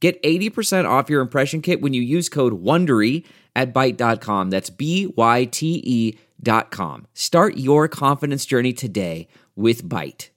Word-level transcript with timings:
Get 0.00 0.22
80% 0.22 0.88
off 0.88 1.10
your 1.10 1.20
impression 1.20 1.60
kit 1.60 1.80
when 1.80 1.92
you 1.92 2.00
use 2.02 2.28
code 2.28 2.62
WONDERY 2.62 3.24
at 3.56 3.74
Byte.com. 3.74 4.50
That's 4.50 4.70
B-Y-T-E 4.70 6.18
dot 6.40 6.70
com. 6.70 7.08
Start 7.14 7.56
your 7.56 7.88
confidence 7.88 8.46
journey 8.46 8.72
today 8.72 9.26
with 9.56 9.82
Byte. 9.82 10.28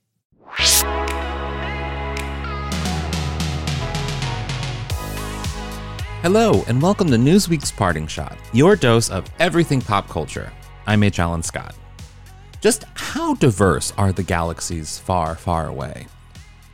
Hello, 6.23 6.63
and 6.67 6.81
welcome 6.81 7.07
to 7.11 7.17
Newsweek's 7.17 7.71
Parting 7.71 8.07
Shot, 8.07 8.37
your 8.53 8.75
dose 8.75 9.11
of 9.11 9.27
everything 9.39 9.79
pop 9.81 10.07
culture. 10.09 10.51
I'm 10.87 11.03
H. 11.03 11.19
Alan 11.19 11.43
Scott. 11.43 11.75
Just 12.61 12.85
how 12.95 13.35
diverse 13.35 13.93
are 13.97 14.11
the 14.11 14.23
galaxies 14.23 14.97
far, 14.97 15.35
far 15.35 15.67
away? 15.67 16.07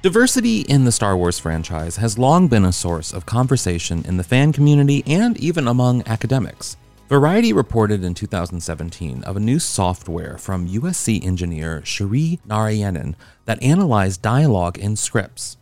Diversity 0.08 0.62
in 0.62 0.86
the 0.86 0.92
Star 0.94 1.18
Wars 1.18 1.38
franchise 1.38 1.98
has 1.98 2.18
long 2.18 2.48
been 2.48 2.64
a 2.64 2.72
source 2.72 3.12
of 3.12 3.26
conversation 3.26 4.06
in 4.06 4.16
the 4.16 4.24
fan 4.24 4.54
community 4.54 5.04
and 5.06 5.36
even 5.38 5.68
among 5.68 6.08
academics. 6.08 6.78
Variety 7.10 7.52
reported 7.52 8.06
in 8.06 8.14
2017 8.14 9.26
of 9.26 9.36
a 9.36 9.42
new 9.42 9.60
software 9.60 10.38
from 10.38 10.70
USC 10.70 11.26
engineer 11.26 11.84
Sri 11.84 12.40
Narayanan 12.48 13.16
that 13.44 13.62
analyzed 13.62 14.22
dialogue 14.22 14.78
in 14.78 14.96
scripts. 14.96 15.58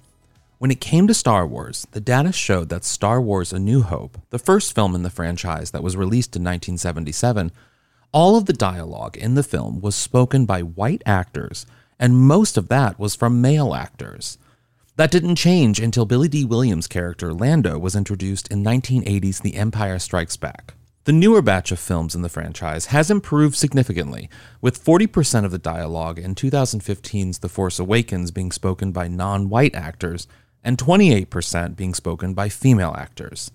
When 0.59 0.69
it 0.69 0.79
came 0.79 1.07
to 1.07 1.15
Star 1.15 1.47
Wars, 1.47 1.87
the 1.93 1.99
data 1.99 2.31
showed 2.31 2.69
that 2.69 2.85
Star 2.85 3.19
Wars 3.19 3.51
A 3.51 3.57
New 3.57 3.81
Hope, 3.81 4.15
the 4.29 4.37
first 4.37 4.75
film 4.75 4.93
in 4.93 5.01
the 5.01 5.09
franchise 5.09 5.71
that 5.71 5.81
was 5.81 5.97
released 5.97 6.35
in 6.35 6.43
1977, 6.43 7.51
all 8.11 8.37
of 8.37 8.45
the 8.45 8.53
dialogue 8.53 9.17
in 9.17 9.33
the 9.33 9.41
film 9.41 9.81
was 9.81 9.95
spoken 9.95 10.45
by 10.45 10.61
white 10.61 11.01
actors, 11.03 11.65
and 11.99 12.17
most 12.17 12.57
of 12.57 12.67
that 12.69 12.99
was 12.99 13.15
from 13.15 13.41
male 13.41 13.73
actors. 13.73 14.37
That 14.97 15.11
didn't 15.11 15.35
change 15.35 15.79
until 15.79 16.05
Billy 16.05 16.29
Dee 16.29 16.45
Williams' 16.45 16.87
character 16.87 17.33
Lando 17.33 17.77
was 17.77 17.95
introduced 17.95 18.47
in 18.49 18.63
1980's 18.63 19.41
The 19.41 19.55
Empire 19.55 19.99
Strikes 19.99 20.37
Back. 20.37 20.73
The 21.03 21.13
newer 21.13 21.41
batch 21.41 21.71
of 21.71 21.79
films 21.79 22.15
in 22.15 22.23
the 22.23 22.29
franchise 22.29 22.87
has 22.87 23.11
improved 23.11 23.55
significantly, 23.55 24.29
with 24.61 24.83
40% 24.83 25.45
of 25.45 25.51
the 25.51 25.59
dialogue 25.59 26.17
in 26.17 26.33
2015's 26.33 27.39
The 27.39 27.49
Force 27.49 27.77
Awakens 27.77 28.31
being 28.31 28.51
spoken 28.51 28.91
by 28.91 29.07
non 29.07 29.49
white 29.49 29.75
actors 29.75 30.27
and 30.63 30.77
28% 30.79 31.75
being 31.75 31.93
spoken 31.93 32.33
by 32.33 32.49
female 32.49 32.95
actors. 32.97 33.51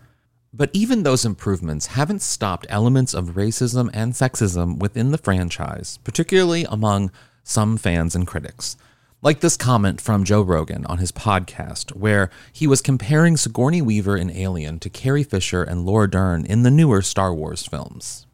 But 0.53 0.71
even 0.73 1.03
those 1.03 1.25
improvements 1.25 1.87
haven't 1.87 2.23
stopped 2.23 2.67
elements 2.69 3.15
of 3.15 3.35
racism 3.35 3.91
and 3.93 4.13
sexism 4.13 4.79
within 4.79 5.11
the 5.11 5.19
franchise, 5.19 5.99
particularly 6.05 6.65
among 6.69 7.11
some 7.43 7.77
fans 7.77 8.15
and 8.15 8.27
critics. 8.27 8.77
Like 9.23 9.41
this 9.41 9.57
comment 9.57 10.01
from 10.01 10.25
Joe 10.25 10.41
Rogan 10.41 10.87
on 10.87 10.97
his 10.99 11.13
podcast, 11.13 11.95
where 11.95 12.31
he 12.53 12.67
was 12.67 12.81
comparing 12.81 13.37
Sigourney 13.37 13.83
Weaver 13.83 14.17
in 14.17 14.31
Alien 14.31 14.79
to 14.81 14.89
Carrie 14.89 15.23
Fisher 15.25 15.63
and 15.63 15.85
Laura 15.85 16.09
Dern 16.09 16.47
in 16.47 16.63
the 16.63 16.71
newer 16.71 17.03
Star 17.03 17.35
Wars 17.35 17.67
films. 17.67 18.27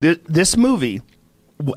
This 0.00 0.56
movie 0.56 1.00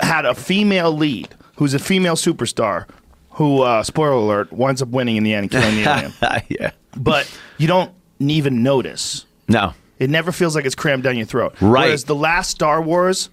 had 0.02 0.26
a 0.26 0.34
female 0.34 0.92
lead 0.92 1.34
who's 1.56 1.72
a 1.72 1.78
female 1.78 2.16
superstar 2.16 2.86
who, 3.30 3.62
uh, 3.62 3.82
spoiler 3.82 4.10
alert, 4.12 4.52
winds 4.52 4.82
up 4.82 4.88
winning 4.88 5.16
in 5.16 5.22
the 5.24 5.32
end, 5.32 5.50
killing 5.50 5.76
the 5.76 5.88
alien. 5.90 6.12
yeah. 6.50 6.72
But 6.96 7.30
you 7.56 7.66
don't 7.66 7.90
even 8.18 8.62
notice. 8.62 9.24
No. 9.48 9.72
It 9.98 10.10
never 10.10 10.32
feels 10.32 10.54
like 10.54 10.66
it's 10.66 10.74
crammed 10.74 11.04
down 11.04 11.16
your 11.16 11.24
throat. 11.26 11.54
Right. 11.62 11.86
Whereas 11.86 12.04
the 12.04 12.14
last 12.14 12.50
Star 12.50 12.82
Wars, 12.82 13.30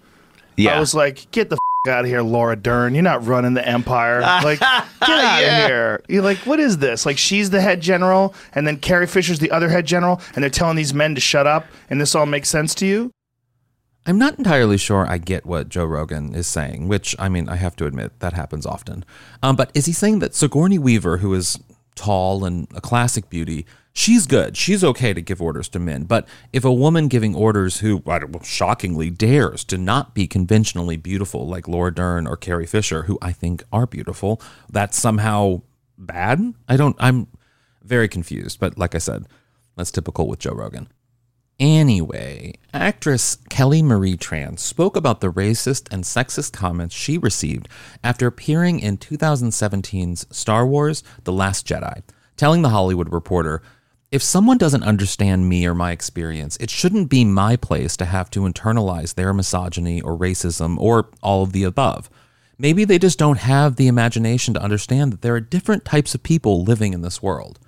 Yeah. 0.56 0.78
I 0.78 0.80
was 0.80 0.94
like, 0.94 1.30
get 1.32 1.50
the 1.50 1.58
out 1.88 2.06
of 2.06 2.10
here, 2.10 2.22
Laura 2.22 2.56
Dern. 2.56 2.94
You're 2.94 3.04
not 3.04 3.26
running 3.26 3.54
the 3.54 3.68
Empire. 3.68 4.22
Like, 4.44 4.60
get 4.60 4.70
out 5.10 5.42
Yeah. 5.42 5.60
of 5.64 5.68
here. 5.70 6.02
You're 6.08 6.24
like, 6.24 6.38
what 6.40 6.60
is 6.60 6.78
this? 6.78 7.06
Like, 7.06 7.18
she's 7.18 7.50
the 7.50 7.62
head 7.62 7.82
general, 7.82 8.34
and 8.54 8.66
then 8.68 8.78
Carrie 8.78 9.08
Fisher's 9.08 9.40
the 9.40 9.52
other 9.52 9.70
head 9.70 9.86
general, 9.86 10.22
and 10.36 10.44
they're 10.44 10.50
telling 10.50 10.76
these 10.76 10.94
men 10.94 11.16
to 11.16 11.22
shut 11.22 11.48
up, 11.48 11.66
and 11.90 12.00
this 12.00 12.14
all 12.16 12.26
makes 12.26 12.50
sense 12.50 12.74
to 12.76 12.86
you? 12.86 13.12
I'm 14.06 14.18
not 14.18 14.38
entirely 14.38 14.78
sure 14.78 15.06
I 15.06 15.18
get 15.18 15.46
what 15.46 15.68
Joe 15.68 15.84
Rogan 15.86 16.34
is 16.34 16.48
saying, 16.48 16.88
which, 16.88 17.14
I 17.20 17.28
mean, 17.28 17.50
I 17.50 17.58
have 17.58 17.76
to 17.78 17.86
admit, 17.86 18.20
that 18.20 18.34
happens 18.34 18.66
often. 18.66 19.04
Um, 19.44 19.56
but 19.58 19.70
is 19.74 19.86
he 19.86 19.92
saying 19.92 20.20
that 20.20 20.34
Sigourney 20.34 20.80
Weaver, 20.80 21.18
who 21.18 21.34
is 21.34 21.60
tall 21.96 22.46
and 22.46 22.68
a 22.74 22.80
classic 22.80 23.30
beauty, 23.30 23.66
she's 23.98 24.28
good. 24.28 24.56
She's 24.56 24.84
okay 24.84 25.14
to 25.14 25.22
give 25.22 25.42
orders 25.42 25.68
to 25.70 25.80
men. 25.80 26.04
But 26.04 26.28
if 26.54 26.64
a 26.64 26.72
woman 26.72 27.08
giving 27.08 27.34
orders 27.34 27.80
who, 27.80 28.04
shockingly, 28.44 29.10
dares 29.10 29.64
to 29.66 29.78
not 29.78 30.14
be 30.14 30.28
conventionally 30.28 30.98
beautiful, 30.98 31.48
like 31.48 31.68
Laura 31.68 31.94
Dern 31.94 32.28
or 32.28 32.38
Carrie 32.38 32.68
Fisher, 32.68 33.04
who 33.04 33.18
I 33.22 33.32
think 33.32 33.64
are 33.72 33.88
beautiful, 33.88 34.40
that's 34.70 35.00
somehow 35.00 35.64
bad? 35.98 36.54
I 36.70 36.78
don't, 36.78 36.96
I'm 37.00 37.28
very 37.82 38.08
confused. 38.08 38.60
But 38.60 38.78
like 38.78 38.94
I 38.94 39.00
said, 39.00 39.26
that's 39.76 39.92
typical 39.92 40.28
with 40.28 40.40
Joe 40.40 40.54
Rogan. 40.54 40.90
Anyway, 41.60 42.54
actress 42.72 43.40
Kelly 43.50 43.82
Marie 43.82 44.16
Tran 44.16 44.60
spoke 44.60 44.96
about 44.96 45.22
the 45.22 45.32
racist 45.32 45.92
and 45.92 46.04
sexist 46.04 46.54
comments 46.54 46.94
she 46.94 47.18
received 47.18 47.68
after 48.04 48.28
appearing 48.28 48.80
in 48.80 49.00
2017's 49.00 50.28
Star 50.30 50.68
Wars 50.68 51.04
The 51.24 51.34
Last 51.34 51.66
Jedi, 51.66 52.04
telling 52.36 52.62
The 52.62 52.70
Hollywood 52.70 53.12
Reporter, 53.12 53.64
If 54.10 54.24
someone 54.24 54.58
doesn't 54.58 54.84
understand 54.84 55.50
me 55.50 55.68
or 55.68 55.76
my 55.76 55.92
experience, 55.92 56.56
it 56.62 56.70
shouldn't 56.70 57.10
be 57.10 57.26
my 57.26 57.58
place 57.58 57.98
to 57.98 58.06
have 58.06 58.30
to 58.32 58.42
internalize 58.42 59.16
their 59.16 59.34
misogyny 59.34 60.00
or 60.00 60.18
racism 60.18 60.78
or 60.78 61.10
all 61.22 61.44
of 61.44 61.52
the 61.52 61.66
above. 61.66 62.10
Maybe 62.58 62.86
they 62.86 63.00
just 63.00 63.20
don't 63.20 63.40
have 63.40 63.76
the 63.76 63.88
imagination 63.88 64.54
to 64.54 64.64
understand 64.64 65.12
that 65.12 65.24
there 65.24 65.36
are 65.36 65.42
different 65.42 65.84
types 65.84 66.16
of 66.16 66.24
people 66.24 66.64
living 66.64 66.94
in 66.94 67.02
this 67.02 67.22
world. 67.22 67.60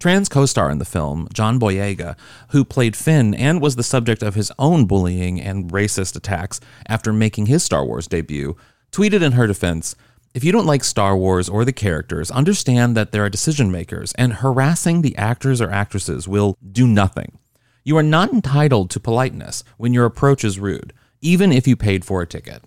Tran's 0.00 0.28
co 0.28 0.46
star 0.46 0.68
in 0.68 0.78
the 0.78 0.84
film, 0.84 1.28
John 1.32 1.60
Boyega, 1.60 2.16
who 2.48 2.64
played 2.64 2.96
Finn 2.96 3.32
and 3.32 3.60
was 3.60 3.76
the 3.76 3.84
subject 3.84 4.20
of 4.20 4.34
his 4.34 4.50
own 4.58 4.84
bullying 4.84 5.40
and 5.40 5.70
racist 5.70 6.16
attacks 6.16 6.60
after 6.88 7.12
making 7.12 7.46
his 7.46 7.62
Star 7.62 7.84
Wars 7.84 8.08
debut, 8.08 8.56
tweeted 8.90 9.22
in 9.22 9.32
her 9.32 9.46
defense 9.46 9.94
If 10.38 10.44
you 10.44 10.52
don't 10.52 10.66
like 10.66 10.84
Star 10.84 11.16
Wars 11.16 11.48
or 11.48 11.64
the 11.64 11.72
characters, 11.72 12.30
understand 12.30 12.96
that 12.96 13.10
there 13.10 13.24
are 13.24 13.28
decision 13.28 13.72
makers, 13.72 14.12
and 14.12 14.34
harassing 14.34 15.02
the 15.02 15.16
actors 15.16 15.60
or 15.60 15.68
actresses 15.68 16.28
will 16.28 16.56
do 16.70 16.86
nothing. 16.86 17.40
You 17.82 17.96
are 17.96 18.04
not 18.04 18.32
entitled 18.32 18.88
to 18.90 19.00
politeness 19.00 19.64
when 19.78 19.92
your 19.92 20.04
approach 20.04 20.44
is 20.44 20.60
rude, 20.60 20.92
even 21.20 21.50
if 21.50 21.66
you 21.66 21.74
paid 21.74 22.04
for 22.04 22.22
a 22.22 22.26
ticket. 22.28 22.62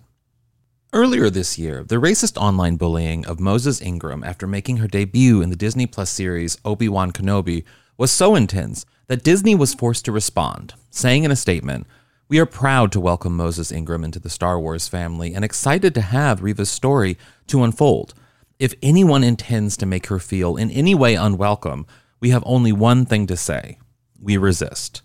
Earlier 0.92 1.30
this 1.30 1.58
year, 1.58 1.82
the 1.82 1.96
racist 1.96 2.36
online 2.36 2.76
bullying 2.76 3.24
of 3.24 3.40
Moses 3.40 3.80
Ingram 3.80 4.22
after 4.22 4.46
making 4.46 4.76
her 4.76 4.86
debut 4.86 5.40
in 5.40 5.48
the 5.48 5.56
Disney 5.56 5.86
Plus 5.86 6.10
series 6.10 6.58
Obi-Wan 6.66 7.10
Kenobi 7.10 7.64
was 7.96 8.10
so 8.10 8.34
intense 8.34 8.84
that 9.06 9.24
Disney 9.24 9.54
was 9.54 9.72
forced 9.72 10.04
to 10.04 10.12
respond, 10.12 10.74
saying 10.90 11.24
in 11.24 11.30
a 11.30 11.36
statement, 11.36 11.86
"We 12.32 12.38
are 12.38 12.46
proud 12.46 12.92
to 12.92 12.98
welcome 13.00 13.36
Moses 13.36 13.70
Ingram 13.70 14.02
into 14.04 14.18
the 14.18 14.30
Star 14.30 14.58
Wars 14.58 14.88
family 14.88 15.34
and 15.34 15.44
excited 15.44 15.94
to 15.94 16.00
have 16.00 16.42
Reva's 16.42 16.70
story 16.70 17.18
to 17.48 17.62
unfold. 17.62 18.14
If 18.58 18.72
anyone 18.82 19.22
intends 19.22 19.76
to 19.76 19.84
make 19.84 20.06
her 20.06 20.18
feel 20.18 20.56
in 20.56 20.70
any 20.70 20.94
way 20.94 21.14
unwelcome, 21.14 21.84
we 22.20 22.30
have 22.30 22.42
only 22.46 22.72
one 22.72 23.04
thing 23.04 23.26
to 23.26 23.36
say. 23.36 23.76
We 24.18 24.38
resist." 24.38 25.02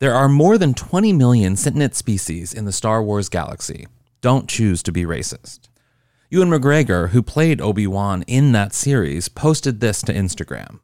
There 0.00 0.12
are 0.12 0.28
more 0.28 0.58
than 0.58 0.74
20 0.74 1.12
million 1.12 1.54
sentient 1.54 1.94
species 1.94 2.52
in 2.52 2.64
the 2.64 2.72
Star 2.72 3.04
Wars 3.04 3.28
galaxy. 3.28 3.86
Don't 4.20 4.48
choose 4.48 4.82
to 4.82 4.90
be 4.90 5.04
racist. 5.04 5.68
Ewan 6.28 6.50
McGregor, 6.50 7.10
who 7.10 7.22
played 7.22 7.60
Obi 7.60 7.86
Wan 7.86 8.24
in 8.26 8.50
that 8.50 8.74
series, 8.74 9.28
posted 9.28 9.78
this 9.78 10.02
to 10.02 10.12
Instagram. 10.12 10.80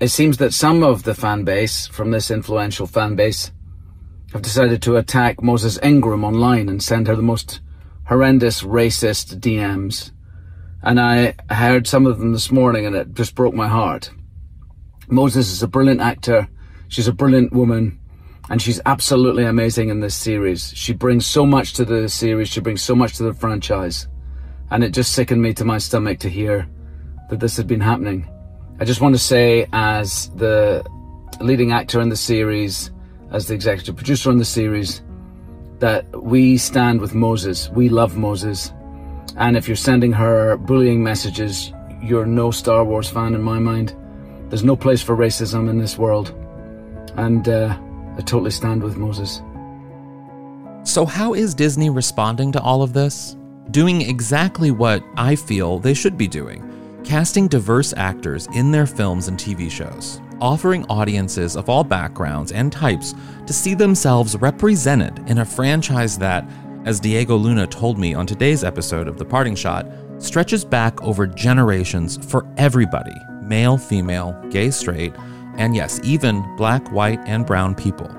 It 0.00 0.08
seems 0.08 0.38
that 0.38 0.52
some 0.52 0.82
of 0.82 1.04
the 1.04 1.14
fan 1.14 1.44
base 1.44 1.86
from 1.86 2.10
this 2.10 2.28
influential 2.28 2.88
fan 2.88 3.14
base 3.14 3.52
have 4.32 4.42
decided 4.42 4.82
to 4.82 4.96
attack 4.96 5.42
Moses 5.42 5.78
Ingram 5.82 6.24
online 6.24 6.68
and 6.68 6.82
send 6.82 7.06
her 7.06 7.16
the 7.16 7.22
most 7.22 7.60
horrendous 8.06 8.62
racist 8.62 9.38
DMs. 9.40 10.12
And 10.82 11.00
I 11.00 11.34
heard 11.50 11.86
some 11.86 12.06
of 12.06 12.18
them 12.18 12.32
this 12.32 12.50
morning 12.50 12.86
and 12.86 12.94
it 12.94 13.14
just 13.14 13.34
broke 13.34 13.54
my 13.54 13.68
heart. 13.68 14.10
Moses 15.08 15.50
is 15.50 15.62
a 15.62 15.68
brilliant 15.68 16.00
actor. 16.00 16.48
She's 16.88 17.08
a 17.08 17.12
brilliant 17.12 17.52
woman. 17.52 17.98
And 18.48 18.62
she's 18.62 18.80
absolutely 18.86 19.44
amazing 19.44 19.88
in 19.88 20.00
this 20.00 20.14
series. 20.14 20.72
She 20.76 20.92
brings 20.92 21.26
so 21.26 21.44
much 21.44 21.72
to 21.74 21.84
the 21.84 22.08
series. 22.08 22.48
She 22.48 22.60
brings 22.60 22.82
so 22.82 22.94
much 22.94 23.16
to 23.16 23.24
the 23.24 23.34
franchise. 23.34 24.06
And 24.70 24.84
it 24.84 24.90
just 24.90 25.12
sickened 25.12 25.42
me 25.42 25.52
to 25.54 25.64
my 25.64 25.78
stomach 25.78 26.20
to 26.20 26.28
hear 26.28 26.68
that 27.28 27.40
this 27.40 27.56
had 27.56 27.66
been 27.66 27.80
happening. 27.80 28.28
I 28.78 28.84
just 28.84 29.00
want 29.00 29.14
to 29.14 29.18
say, 29.18 29.66
as 29.72 30.28
the 30.36 30.84
leading 31.40 31.72
actor 31.72 32.00
in 32.00 32.08
the 32.08 32.16
series, 32.16 32.92
as 33.30 33.46
the 33.46 33.54
executive 33.54 33.96
producer 33.96 34.30
on 34.30 34.38
the 34.38 34.44
series, 34.44 35.02
that 35.78 36.04
we 36.22 36.56
stand 36.56 37.00
with 37.00 37.14
Moses. 37.14 37.68
We 37.70 37.88
love 37.88 38.16
Moses. 38.16 38.72
And 39.36 39.56
if 39.56 39.68
you're 39.68 39.76
sending 39.76 40.12
her 40.12 40.56
bullying 40.56 41.02
messages, 41.02 41.72
you're 42.02 42.26
no 42.26 42.50
Star 42.50 42.84
Wars 42.84 43.08
fan 43.08 43.34
in 43.34 43.42
my 43.42 43.58
mind. 43.58 43.94
There's 44.48 44.64
no 44.64 44.76
place 44.76 45.02
for 45.02 45.16
racism 45.16 45.68
in 45.68 45.78
this 45.78 45.98
world. 45.98 46.34
And 47.16 47.48
uh, 47.48 47.76
I 48.16 48.20
totally 48.20 48.50
stand 48.50 48.82
with 48.82 48.96
Moses. 48.96 49.42
So, 50.84 51.04
how 51.04 51.34
is 51.34 51.54
Disney 51.54 51.90
responding 51.90 52.52
to 52.52 52.60
all 52.60 52.82
of 52.82 52.92
this? 52.92 53.36
Doing 53.70 54.02
exactly 54.02 54.70
what 54.70 55.02
I 55.16 55.34
feel 55.34 55.78
they 55.78 55.94
should 55.94 56.16
be 56.16 56.28
doing 56.28 56.62
casting 57.06 57.46
diverse 57.46 57.94
actors 57.96 58.48
in 58.52 58.72
their 58.72 58.84
films 58.84 59.28
and 59.28 59.38
TV 59.38 59.70
shows, 59.70 60.20
offering 60.40 60.84
audiences 60.86 61.56
of 61.56 61.68
all 61.68 61.84
backgrounds 61.84 62.52
and 62.52 62.72
types 62.72 63.14
to 63.46 63.52
see 63.52 63.74
themselves 63.74 64.36
represented 64.36 65.18
in 65.28 65.38
a 65.38 65.44
franchise 65.44 66.18
that, 66.18 66.48
as 66.84 67.00
Diego 67.00 67.36
Luna 67.36 67.66
told 67.66 67.98
me 67.98 68.14
on 68.14 68.26
today's 68.26 68.64
episode 68.64 69.08
of 69.08 69.18
The 69.18 69.24
Parting 69.24 69.54
Shot, 69.54 69.86
stretches 70.18 70.64
back 70.64 71.02
over 71.02 71.26
generations 71.26 72.18
for 72.30 72.46
everybody 72.56 73.14
male, 73.42 73.78
female, 73.78 74.32
gay, 74.50 74.70
straight, 74.70 75.14
and 75.56 75.74
yes, 75.74 76.00
even 76.02 76.44
black, 76.56 76.90
white, 76.90 77.20
and 77.26 77.46
brown 77.46 77.74
people. 77.74 78.10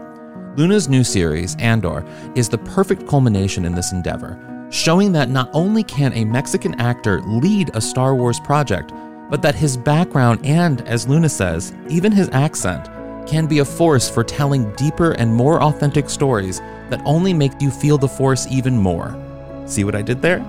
Luna's 0.56 0.90
new 0.90 1.04
series, 1.04 1.56
Andor, 1.58 2.04
is 2.36 2.50
the 2.50 2.58
perfect 2.58 3.08
culmination 3.08 3.66
in 3.66 3.76
this 3.76 3.92
endeavor, 3.92 4.40
showing 4.72 5.12
that 5.12 5.30
not 5.30 5.50
only 5.54 5.84
can 5.84 6.14
a 6.14 6.26
Mexican 6.26 6.74
actor 6.80 7.22
lead 7.22 7.70
a 7.74 7.82
Star 7.82 8.16
Wars 8.16 8.40
project, 8.40 8.92
but 9.30 9.42
that 9.42 9.56
his 9.56 9.78
background 9.78 10.46
and, 10.46 10.82
as 10.88 11.08
Luna 11.08 11.30
says, 11.30 11.74
even 11.90 12.12
his 12.12 12.30
accent 12.30 12.90
can 13.28 13.46
be 13.46 13.60
a 13.60 13.66
force 13.66 14.10
for 14.10 14.24
telling 14.24 14.74
deeper 14.76 15.12
and 15.14 15.34
more 15.34 15.62
authentic 15.62 16.10
stories 16.10 16.60
that 16.90 17.02
only 17.06 17.34
make 17.34 17.52
you 17.60 17.70
feel 17.70 17.98
the 17.98 18.08
Force 18.08 18.48
even 18.50 18.78
more. 18.78 19.16
See 19.66 19.84
what 19.84 19.96
I 19.96 20.02
did 20.02 20.22
there? 20.22 20.46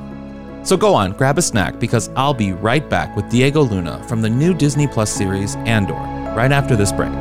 So 0.62 0.76
go 0.76 0.94
on, 0.94 1.12
grab 1.12 1.38
a 1.38 1.42
snack 1.42 1.78
because 1.78 2.10
I'll 2.14 2.34
be 2.34 2.52
right 2.52 2.88
back 2.88 3.16
with 3.16 3.28
Diego 3.28 3.62
Luna 3.62 4.02
from 4.06 4.22
the 4.22 4.30
new 4.30 4.54
Disney 4.54 4.86
Plus 4.86 5.10
series 5.10 5.56
Andor, 5.56 5.94
right 6.34 6.52
after 6.52 6.76
this 6.76 6.92
break. 6.92 7.12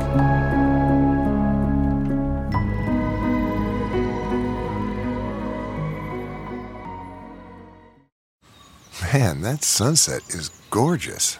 Man, 9.14 9.42
that 9.42 9.64
sunset 9.64 10.22
is 10.30 10.50
gorgeous. 10.70 11.40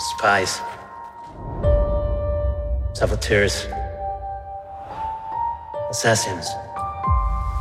Spies. 0.00 0.62
Saboteurs. 2.94 3.66
Assassins. 5.90 6.48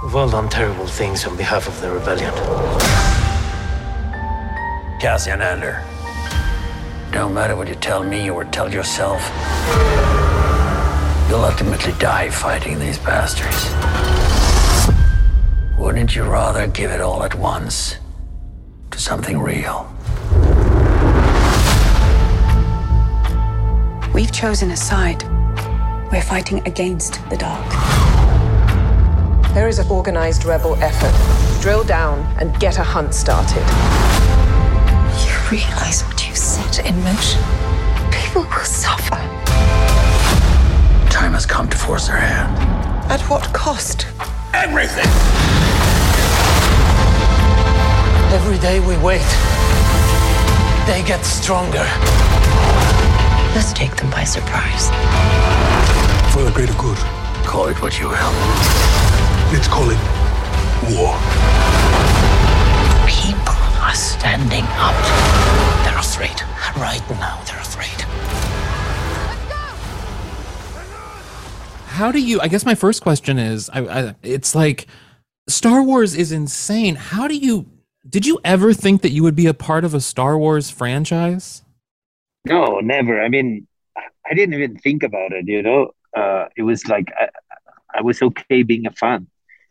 We've 0.01 0.15
all 0.15 0.30
done 0.30 0.47
terrible 0.47 0.88
things 0.88 1.25
on 1.25 1.36
behalf 1.36 1.68
of 1.68 1.81
the 1.81 1.91
rebellion. 1.91 2.33
Cassian 5.01 5.41
Andor. 5.41 5.83
Don't 7.12 7.33
matter 7.33 7.57
what 7.57 7.68
you 7.68 7.75
tell 7.75 8.06
me 8.06 8.30
or 8.30 8.45
tell 8.45 8.71
yourself. 8.71 9.21
You'll 11.27 11.44
ultimately 11.44 11.91
die 12.00 12.30
fighting 12.30 12.80
these 12.80 12.97
bastards. 13.00 13.68
Wouldn't 15.77 16.15
you 16.15 16.24
rather 16.24 16.68
give 16.68 16.91
it 16.91 17.01
all 17.01 17.21
at 17.24 17.36
once 17.36 17.97
to 18.91 19.00
something 19.00 19.38
real? 19.39 19.94
We've 24.14 24.32
chosen 24.32 24.72
a 24.72 24.78
side. 24.78 25.24
We're 26.12 26.24
fighting 26.24 26.66
against 26.68 27.22
the 27.30 27.38
dark. 27.38 27.70
There 29.54 29.68
is 29.68 29.78
an 29.78 29.88
organized 29.88 30.46
rebel 30.46 30.75
effort. 30.82 31.13
Drill 31.62 31.84
down 31.84 32.20
and 32.39 32.60
get 32.60 32.80
a 32.80 32.84
hunt 32.84 33.13
started. 33.13 33.63
You 35.24 35.32
realize 35.51 36.01
what 36.04 36.28
you 36.28 36.34
set 36.34 36.84
in 36.86 36.96
motion? 37.04 37.42
People 38.12 38.44
will 38.44 38.66
suffer. 38.66 39.16
Time 41.12 41.34
has 41.34 41.46
come 41.46 41.70
to 41.70 41.78
force 41.78 42.08
their 42.08 42.18
hand. 42.18 42.58
At 43.12 43.22
what 43.30 43.44
cost? 43.54 44.08
Everything! 44.56 45.06
Every 48.34 48.58
day 48.58 48.80
we 48.80 48.98
wait, 49.04 49.22
they 50.88 51.04
get 51.08 51.24
stronger. 51.24 51.86
Let's 53.56 53.74
take 53.74 53.96
them 53.96 54.10
by 54.12 54.24
surprise. 54.24 54.89
For 56.34 56.44
the 56.44 56.51
greater 56.51 56.74
good. 56.74 56.98
Call 57.46 57.68
it 57.68 57.82
what 57.82 58.00
you 58.00 58.08
will. 58.10 58.34
Let's 59.51 59.68
call 59.68 59.89
it 59.89 60.00
war. 60.86 61.18
People 63.10 63.58
are 63.82 63.96
standing 63.96 64.65
up. 64.77 64.94
They're 65.84 65.98
afraid. 65.98 66.39
Right 66.77 67.03
now, 67.10 67.41
they're 67.46 67.60
afraid. 67.60 68.01
How 71.88 72.12
do 72.12 72.22
you? 72.22 72.39
I 72.39 72.48
guess 72.48 72.65
my 72.65 72.75
first 72.75 73.01
question 73.01 73.39
is, 73.39 73.70
I, 73.72 73.79
I, 73.79 74.15
it's 74.22 74.53
like 74.53 74.86
Star 75.48 75.82
Wars 75.82 76.15
is 76.15 76.32
insane. 76.32 76.96
How 76.96 77.27
do 77.27 77.36
you? 77.36 77.65
Did 78.08 78.25
you 78.27 78.39
ever 78.46 78.74
think 78.74 79.01
that 79.01 79.10
you 79.10 79.24
would 79.24 79.36
be 79.36 79.48
a 79.48 79.53
part 79.56 79.84
of 79.84 79.94
a 79.96 80.00
Star 80.00 80.38
Wars 80.38 80.70
franchise? 80.70 81.63
No, 82.46 82.79
never. 82.79 83.22
I 83.22 83.29
mean, 83.29 83.67
I 84.29 84.34
didn't 84.34 84.55
even 84.55 84.77
think 84.77 85.03
about 85.03 85.31
it. 85.34 85.46
You 85.48 85.62
know, 85.63 85.91
uh, 86.15 86.46
it 86.55 86.63
was 86.63 86.88
like 86.88 87.12
I, 87.19 87.27
I 87.98 88.01
was 88.01 88.22
okay 88.22 88.63
being 88.63 88.86
a 88.86 88.91
fan. 88.91 89.27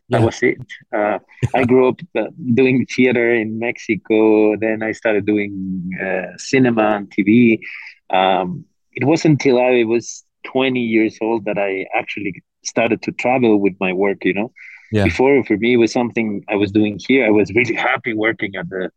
That 0.09 0.21
Yeah. 0.21 0.25
was 0.25 0.41
it. 0.41 0.57
Uh, 0.95 1.19
I 1.53 1.63
grew 1.63 1.87
up 1.89 1.99
uh, 2.17 2.27
doing 2.53 2.85
theater 2.85 3.33
in 3.33 3.59
Mexico. 3.59 4.55
Then 4.57 4.83
I 4.83 4.91
started 4.91 5.25
doing 5.25 5.89
uh, 6.03 6.37
cinema 6.37 6.95
and 6.97 7.11
TV. 7.11 7.59
Um, 8.15 8.65
it 8.93 9.05
wasn't 9.05 9.33
until 9.43 9.59
I 9.59 9.83
was 9.83 10.23
20 10.45 10.81
years 10.81 11.17
old 11.21 11.45
that 11.45 11.57
I 11.57 11.85
actually 11.95 12.41
started 12.63 13.01
to 13.03 13.11
travel 13.11 13.59
with 13.59 13.73
my 13.79 13.93
work. 13.93 14.23
You 14.23 14.33
know, 14.33 14.51
Yeah. 14.91 15.03
before 15.03 15.43
for 15.43 15.57
me 15.57 15.73
it 15.73 15.77
was 15.77 15.91
something 15.91 16.43
I 16.49 16.55
was 16.55 16.71
doing 16.71 16.99
here. 17.07 17.25
I 17.25 17.29
was 17.31 17.51
really 17.53 17.75
happy 17.89 18.13
working 18.13 18.55
at 18.55 18.69
the 18.69 18.89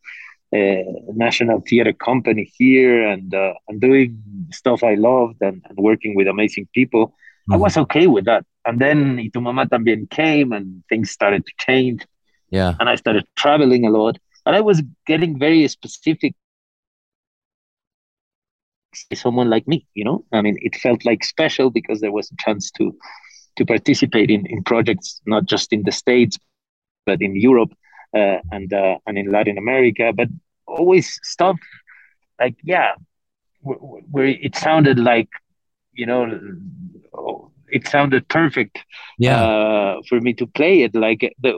a 0.55 0.85
national 1.15 1.61
theater 1.61 1.93
company 1.93 2.51
here 2.57 3.07
and 3.07 3.35
uh, 3.35 3.55
and 3.69 3.81
doing 3.81 4.23
stuff 4.51 4.83
I 4.83 4.95
loved 4.95 5.41
and, 5.41 5.63
and 5.69 5.79
working 5.79 6.15
with 6.15 6.27
amazing 6.29 6.69
people, 6.75 7.09
mm-hmm. 7.09 7.55
I 7.55 7.57
was 7.57 7.77
okay 7.77 8.07
with 8.07 8.25
that. 8.27 8.45
And 8.65 8.79
then 8.79 9.17
Y 9.17 9.31
Mamá 9.35 9.69
También 9.69 10.09
came 10.11 10.53
and 10.53 10.83
things 10.89 11.11
started 11.11 11.45
to 11.47 11.53
change. 11.59 12.07
Yeah. 12.51 12.75
And 12.79 12.89
I 12.89 12.97
started 12.97 13.25
traveling 13.37 13.87
a 13.87 13.91
lot. 13.91 14.19
And 14.45 14.55
I 14.55 14.61
was 14.61 14.83
getting 15.07 15.39
very 15.39 15.67
specific 15.69 16.35
someone 19.15 19.49
like 19.49 19.67
me, 19.67 19.87
you 19.95 20.05
know? 20.05 20.25
I 20.33 20.43
mean, 20.43 20.59
it 20.61 20.77
felt 20.77 21.05
like 21.05 21.25
special 21.25 21.71
because 21.71 22.01
there 22.01 22.13
was 22.13 22.31
a 22.31 22.37
chance 22.39 22.71
to 22.73 22.95
to 23.57 23.67
participate 23.67 24.31
in, 24.31 24.47
in 24.47 24.63
projects 24.63 25.21
not 25.27 25.45
just 25.45 25.73
in 25.73 25.83
the 25.83 25.93
States, 25.93 26.39
but 27.05 27.21
in 27.21 27.37
Europe 27.37 27.73
uh, 28.17 28.39
and 28.51 28.73
uh, 28.73 28.99
and 29.07 29.19
in 29.19 29.31
Latin 29.31 29.59
America, 29.59 30.13
but 30.15 30.29
always 30.67 31.19
stuff 31.23 31.59
like 32.41 32.57
yeah, 32.63 32.93
where 33.61 34.27
it 34.27 34.57
sounded 34.57 34.99
like 34.99 35.29
you 35.93 36.07
know 36.07 36.41
it 37.73 37.89
sounded 37.89 38.29
perfect 38.29 38.79
yeah. 39.19 39.43
uh, 39.43 40.03
for 40.09 40.21
me 40.21 40.33
to 40.35 40.47
play 40.47 40.83
it 40.83 40.95
like 40.95 41.35
the, 41.41 41.53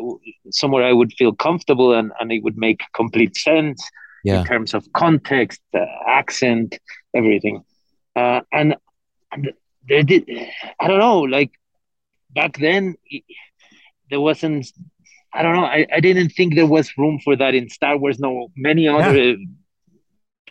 somewhere 0.50 0.84
I 0.84 0.92
would 0.92 1.12
feel 1.12 1.32
comfortable 1.32 1.92
and, 1.92 2.12
and 2.20 2.30
it 2.30 2.42
would 2.44 2.56
make 2.56 2.80
complete 2.94 3.36
sense 3.36 3.82
yeah. 4.22 4.40
in 4.40 4.46
terms 4.46 4.74
of 4.74 4.90
context, 4.92 5.60
uh, 5.74 5.84
accent, 6.06 6.78
everything. 7.14 7.64
Uh, 8.16 8.40
and, 8.52 8.76
and 9.32 9.52
there 9.88 10.04
did, 10.04 10.24
I 10.80 10.88
don't 10.88 11.00
know, 11.00 11.20
like 11.20 11.52
back 12.30 12.58
then, 12.58 12.94
it, 13.06 13.24
there 14.08 14.20
wasn't 14.20 14.66
I 15.34 15.42
don't 15.42 15.54
know. 15.54 15.64
I, 15.64 15.86
I 15.92 16.00
didn't 16.00 16.30
think 16.30 16.54
there 16.54 16.66
was 16.66 16.96
room 16.96 17.18
for 17.22 17.34
that 17.36 17.54
in 17.54 17.68
Star 17.68 17.96
Wars. 17.96 18.18
No, 18.20 18.52
many 18.56 18.86
other 18.86 19.30
yeah. 19.30 19.36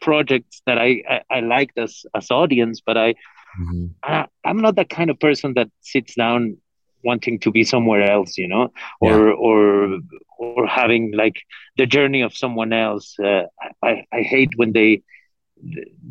projects 0.01 0.61
that 0.65 0.77
I, 0.77 1.03
I, 1.09 1.21
I, 1.37 1.39
liked 1.39 1.77
as 1.77 2.05
as 2.13 2.29
audience, 2.29 2.81
but 2.85 2.97
I, 2.97 3.13
mm-hmm. 3.59 3.87
I 4.03 4.27
I'm 4.43 4.57
not 4.57 4.75
that 4.75 4.89
kind 4.89 5.09
of 5.09 5.19
person 5.19 5.53
that 5.53 5.69
sits 5.81 6.15
down 6.15 6.57
wanting 7.03 7.39
to 7.39 7.51
be 7.51 7.63
somewhere 7.63 8.03
else, 8.09 8.37
you 8.37 8.47
know, 8.47 8.73
or 8.99 9.29
yeah. 9.29 9.33
or 9.33 9.99
or 10.37 10.67
having 10.67 11.13
like 11.13 11.37
the 11.77 11.85
journey 11.85 12.21
of 12.21 12.35
someone 12.35 12.73
else. 12.73 13.17
Uh, 13.17 13.43
I 13.81 14.05
I 14.11 14.21
hate 14.21 14.51
when 14.57 14.73
they 14.73 15.03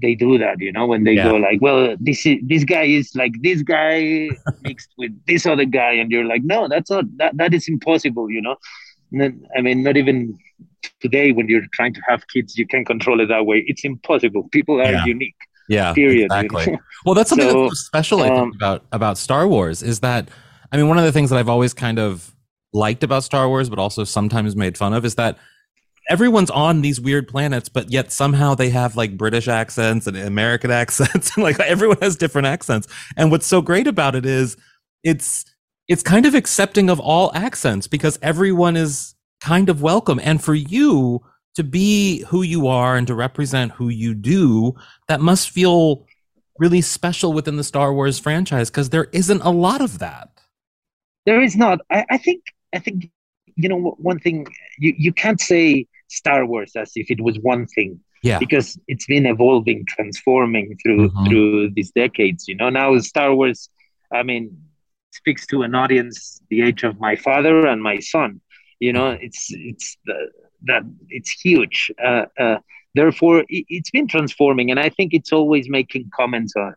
they 0.01 0.15
do 0.15 0.39
that 0.39 0.61
you 0.61 0.73
know 0.73 0.87
when 0.87 1.05
they 1.05 1.13
yeah. 1.13 1.25
go 1.25 1.37
like 1.37 1.61
well 1.61 1.97
this 2.01 2.25
is 2.27 2.39
this 2.43 2.65
guy 2.65 2.83
is 2.83 3.15
like 3.15 3.33
this 3.43 3.63
guy 3.63 4.29
mixed 4.63 4.91
with 4.99 5.13
this 5.27 5.47
other 5.47 5.65
guy 5.65 5.93
and 5.93 6.11
you're 6.11 6.25
like 6.25 6.43
no 6.45 6.69
that's 6.69 6.91
not 6.91 7.05
that 7.19 7.37
that 7.37 7.53
is 7.55 7.69
impossible 7.69 8.31
you 8.31 8.41
know 8.41 8.57
i 9.57 9.61
mean 9.61 9.83
not 9.83 9.97
even 9.97 10.37
today 11.01 11.33
when 11.33 11.49
you're 11.49 11.67
trying 11.73 11.93
to 11.93 12.01
have 12.09 12.27
kids 12.29 12.57
you 12.57 12.67
can 12.67 12.85
control 12.85 13.21
it 13.21 13.27
that 13.27 13.47
way 13.47 13.63
it's 13.67 13.85
impossible 13.85 14.49
people 14.51 14.81
are 14.81 14.93
yeah. 14.93 15.05
unique 15.05 15.37
yeah 15.69 15.93
period 15.93 16.25
exactly 16.25 16.65
you 16.65 16.73
know? 16.73 16.79
well 17.05 17.15
that's 17.15 17.29
something 17.29 17.51
so, 17.51 17.65
that's 17.65 17.81
special 17.81 18.21
i 18.21 18.29
think 18.29 18.39
um, 18.39 18.53
about 18.57 18.85
about 18.91 19.19
star 19.19 19.47
wars 19.47 19.83
is 19.83 20.01
that 20.01 20.29
i 20.73 20.77
mean 20.77 20.89
one 20.89 20.99
of 20.99 21.05
the 21.05 21.13
things 21.13 21.31
that 21.31 21.39
i've 21.39 21.49
always 21.49 21.75
kind 21.75 21.99
of 21.99 22.35
liked 22.73 23.05
about 23.05 23.23
star 23.23 23.49
wars 23.49 23.69
but 23.69 23.79
also 23.79 24.03
sometimes 24.03 24.57
made 24.57 24.79
fun 24.79 24.95
of 24.95 25.05
is 25.05 25.15
that 25.17 25.39
everyone's 26.09 26.51
on 26.51 26.81
these 26.81 27.01
weird 27.01 27.29
planets, 27.29 27.69
but 27.69 27.91
yet 27.91 28.13
somehow 28.13 28.55
they 28.55 28.71
have 28.71 28.97
like 28.97 29.17
British 29.17 29.49
accents 29.49 30.07
and 30.07 30.17
American 30.17 30.71
accents, 30.83 31.35
and 31.37 31.45
like 31.45 31.59
everyone 31.61 31.99
has 32.03 32.17
different 32.17 32.47
accents. 32.47 32.89
And 33.17 33.31
what's 33.31 33.47
so 33.47 33.61
great 33.61 33.87
about 33.87 34.15
it 34.15 34.27
is 34.27 34.57
it's 35.03 35.45
it's 35.89 36.03
kind 36.03 36.27
of 36.27 36.35
accepting 36.35 36.89
of 36.89 37.01
all 37.01 37.33
accents 37.35 37.87
because 37.87 38.19
everyone 38.23 38.77
is 38.77 39.15
kind 39.41 39.69
of 39.69 39.83
welcome. 39.83 40.21
And 40.23 40.43
for 40.43 40.55
you 40.55 41.21
to 41.55 41.65
be 41.65 42.25
who 42.29 42.43
you 42.43 42.67
are 42.67 42.97
and 42.97 43.07
to 43.07 43.15
represent 43.15 43.73
who 43.73 43.89
you 43.89 44.15
do, 44.15 44.75
that 45.09 45.21
must 45.21 45.51
feel 45.51 46.07
really 46.59 46.81
special 46.81 47.33
within 47.33 47.57
the 47.57 47.65
Star 47.65 47.93
Wars 47.93 48.19
franchise 48.19 48.71
because 48.71 48.91
there 48.91 49.09
isn't 49.13 49.43
a 49.43 49.51
lot 49.51 49.81
of 49.81 49.99
that. 49.99 50.29
There 51.27 51.43
is 51.43 51.57
not. 51.57 51.81
I, 51.91 52.05
I 52.11 52.19
think 52.19 52.45
I 52.73 52.79
think 52.79 53.11
you 53.57 53.69
know 53.69 53.97
one 53.99 54.19
thing 54.19 54.47
you, 54.79 54.95
you 54.97 55.13
can't 55.13 55.41
say 55.41 55.87
Star 56.13 56.47
Wars 56.47 56.73
as 56.77 56.93
if 56.95 57.11
it 57.11 57.21
was 57.21 57.39
one 57.41 57.67
thing. 57.67 58.01
Yeah. 58.23 58.39
Because 58.39 58.79
it's 58.87 59.07
been 59.07 59.27
evolving, 59.27 59.85
transforming 59.89 60.77
through 60.81 61.09
mm-hmm. 61.09 61.27
through 61.27 61.71
these 61.71 61.91
decades. 61.91 62.47
You 62.47 62.55
know, 62.55 62.71
now 62.71 62.97
Star 62.99 63.35
Wars, 63.35 63.69
I 64.13 64.23
mean, 64.23 64.57
speaks 65.11 65.47
to 65.49 65.63
an 65.63 65.75
audience 65.75 66.41
the 66.49 66.63
age 66.63 66.85
of 66.85 67.01
my 67.01 67.17
father 67.17 67.67
and 67.67 67.83
my 67.83 67.99
son. 67.99 68.41
You 68.79 68.93
know, 68.93 69.09
mm-hmm. 69.11 69.25
it's 69.25 69.49
it's 69.51 69.97
the, 70.07 70.31
that 70.65 70.83
it's 71.09 71.31
huge. 71.31 71.91
Uh, 72.03 72.27
uh, 72.39 72.59
therefore, 72.95 73.41
it, 73.49 73.65
it's 73.69 73.91
been 73.91 74.07
transforming, 74.07 74.71
and 74.71 74.79
I 74.79 74.89
think 74.89 75.15
it's 75.15 75.33
always 75.33 75.69
making 75.69 76.11
comments 76.15 76.53
on 76.57 76.75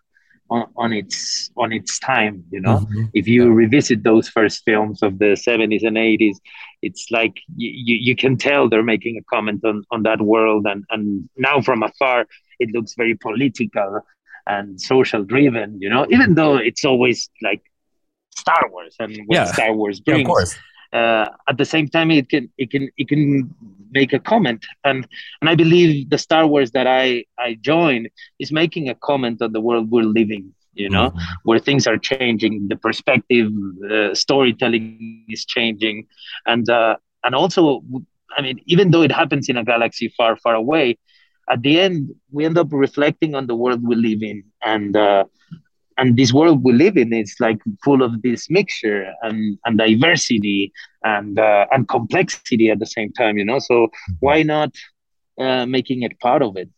on, 0.50 0.68
on 0.76 0.94
its 0.94 1.52
on 1.58 1.72
its 1.72 2.00
time 2.00 2.44
you 2.52 2.60
know 2.60 2.80
mm-hmm. 2.80 3.06
if 3.14 3.28
you 3.28 3.52
revisit 3.52 4.04
those 4.04 4.30
first 4.30 4.64
films 4.64 5.02
of 5.02 5.18
the 5.20 5.34
70s 5.48 5.86
and 5.86 5.98
80s 5.98 6.38
it's 6.82 7.08
like 7.10 7.36
you, 7.56 7.96
you 7.96 8.16
can 8.16 8.38
tell 8.38 8.70
they're 8.70 8.84
making 8.84 9.18
a 9.18 9.24
comment 9.24 9.64
on, 9.66 9.84
on 9.92 10.04
that 10.04 10.22
world 10.22 10.66
and, 10.68 10.84
and 10.92 11.28
now 11.38 11.62
from 11.62 11.84
afar 11.84 12.28
it 12.60 12.70
looks 12.74 12.94
very 12.96 13.16
political 13.16 14.02
and 14.48 14.80
social 14.80 15.24
driven 15.24 15.82
you 15.82 15.90
know 15.90 16.06
even 16.10 16.36
though 16.36 16.56
it's 16.56 16.86
always 16.86 17.30
like 17.42 17.64
star 18.36 18.70
wars 18.70 18.96
and 19.00 19.18
what 19.26 19.36
yeah. 19.36 19.46
star 19.46 19.74
wars 19.74 20.00
brings 20.00 20.20
yeah, 20.20 20.24
of 20.24 20.28
course. 20.28 20.56
Uh, 20.96 21.26
at 21.50 21.58
the 21.58 21.66
same 21.66 21.88
time 21.96 22.10
it 22.10 22.28
can 22.30 22.46
it 22.58 22.72
can 22.74 22.84
it 23.02 23.08
can 23.12 23.54
make 23.92 24.12
a 24.14 24.22
comment. 24.32 24.62
And 24.84 25.00
and 25.40 25.50
i 25.50 25.56
believe 25.64 26.10
the 26.10 26.18
star 26.18 26.44
wars 26.52 26.72
that 26.72 26.88
i 26.88 27.06
i 27.48 27.50
joined 27.72 28.06
is 28.44 28.52
making 28.62 28.86
a 28.90 28.96
comment 29.10 29.42
on 29.46 29.52
the 29.56 29.64
world 29.68 29.92
we're 29.92 30.12
living 30.22 30.46
you 30.84 30.90
know 30.96 31.08
mm-hmm. 31.10 31.34
where 31.44 31.60
things 31.68 31.84
are 31.88 31.98
changing 31.98 32.54
the 32.72 32.76
perspective 32.88 33.48
uh, 33.92 34.14
storytelling 34.14 35.26
is 35.30 35.46
changing. 35.46 36.08
And 36.46 36.70
uh, 36.70 36.96
and 37.24 37.34
also 37.36 37.62
i 38.38 38.42
mean 38.46 38.60
even 38.74 38.92
though 38.92 39.02
it 39.02 39.12
happens 39.22 39.50
in 39.50 39.58
a 39.58 39.64
galaxy 39.64 40.08
far 40.18 40.34
far 40.44 40.56
away 40.64 40.98
at 41.54 41.62
the 41.62 41.80
end 41.80 42.14
we 42.32 42.46
end 42.46 42.58
up 42.58 42.68
reflecting 42.72 43.36
on 43.36 43.48
the 43.48 43.56
world 43.56 43.82
we 43.84 43.96
live 43.96 44.22
in. 44.32 44.44
And 44.64 44.96
uh, 44.96 45.26
and 45.98 46.18
this 46.18 46.34
world 46.34 46.64
we 46.64 46.74
live 46.74 46.98
in 46.98 47.14
is 47.14 47.36
like 47.40 47.60
full 47.84 48.02
of 48.02 48.22
this 48.22 48.50
mixture 48.50 49.14
and, 49.22 49.58
and 49.66 49.78
diversity 49.78 50.72
and 51.04 51.40
uh, 51.40 51.66
and 51.72 51.88
complexity 51.88 52.70
at 52.70 52.80
the 52.80 52.86
same 52.86 53.12
time 53.14 53.38
you 53.38 53.46
know 53.46 53.60
so 53.60 53.88
mm-hmm. 53.88 54.14
why 54.20 54.44
not 54.44 54.74
uh, 55.40 55.66
making 55.66 56.04
it 56.04 56.20
part 56.20 56.42
of 56.42 56.56
it 56.58 56.70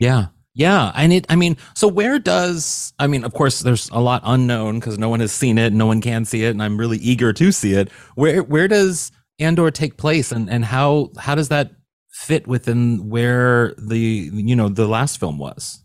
yeah 0.00 0.26
yeah, 0.58 0.90
and 0.94 1.12
it. 1.12 1.26
I 1.28 1.36
mean, 1.36 1.58
so 1.74 1.86
where 1.86 2.18
does? 2.18 2.94
I 2.98 3.08
mean, 3.08 3.24
of 3.24 3.34
course, 3.34 3.60
there's 3.60 3.90
a 3.90 4.00
lot 4.00 4.22
unknown 4.24 4.80
because 4.80 4.98
no 4.98 5.10
one 5.10 5.20
has 5.20 5.30
seen 5.30 5.58
it, 5.58 5.74
no 5.74 5.84
one 5.84 6.00
can 6.00 6.24
see 6.24 6.44
it, 6.44 6.48
and 6.48 6.62
I'm 6.62 6.78
really 6.78 6.96
eager 6.96 7.34
to 7.34 7.52
see 7.52 7.74
it. 7.74 7.92
Where 8.14 8.42
where 8.42 8.66
does 8.66 9.12
Andor 9.38 9.70
take 9.70 9.98
place, 9.98 10.32
and 10.32 10.48
and 10.48 10.64
how 10.64 11.10
how 11.18 11.34
does 11.34 11.50
that 11.50 11.72
fit 12.10 12.46
within 12.46 13.10
where 13.10 13.74
the 13.76 14.30
you 14.32 14.56
know 14.56 14.70
the 14.70 14.88
last 14.88 15.20
film 15.20 15.36
was? 15.36 15.82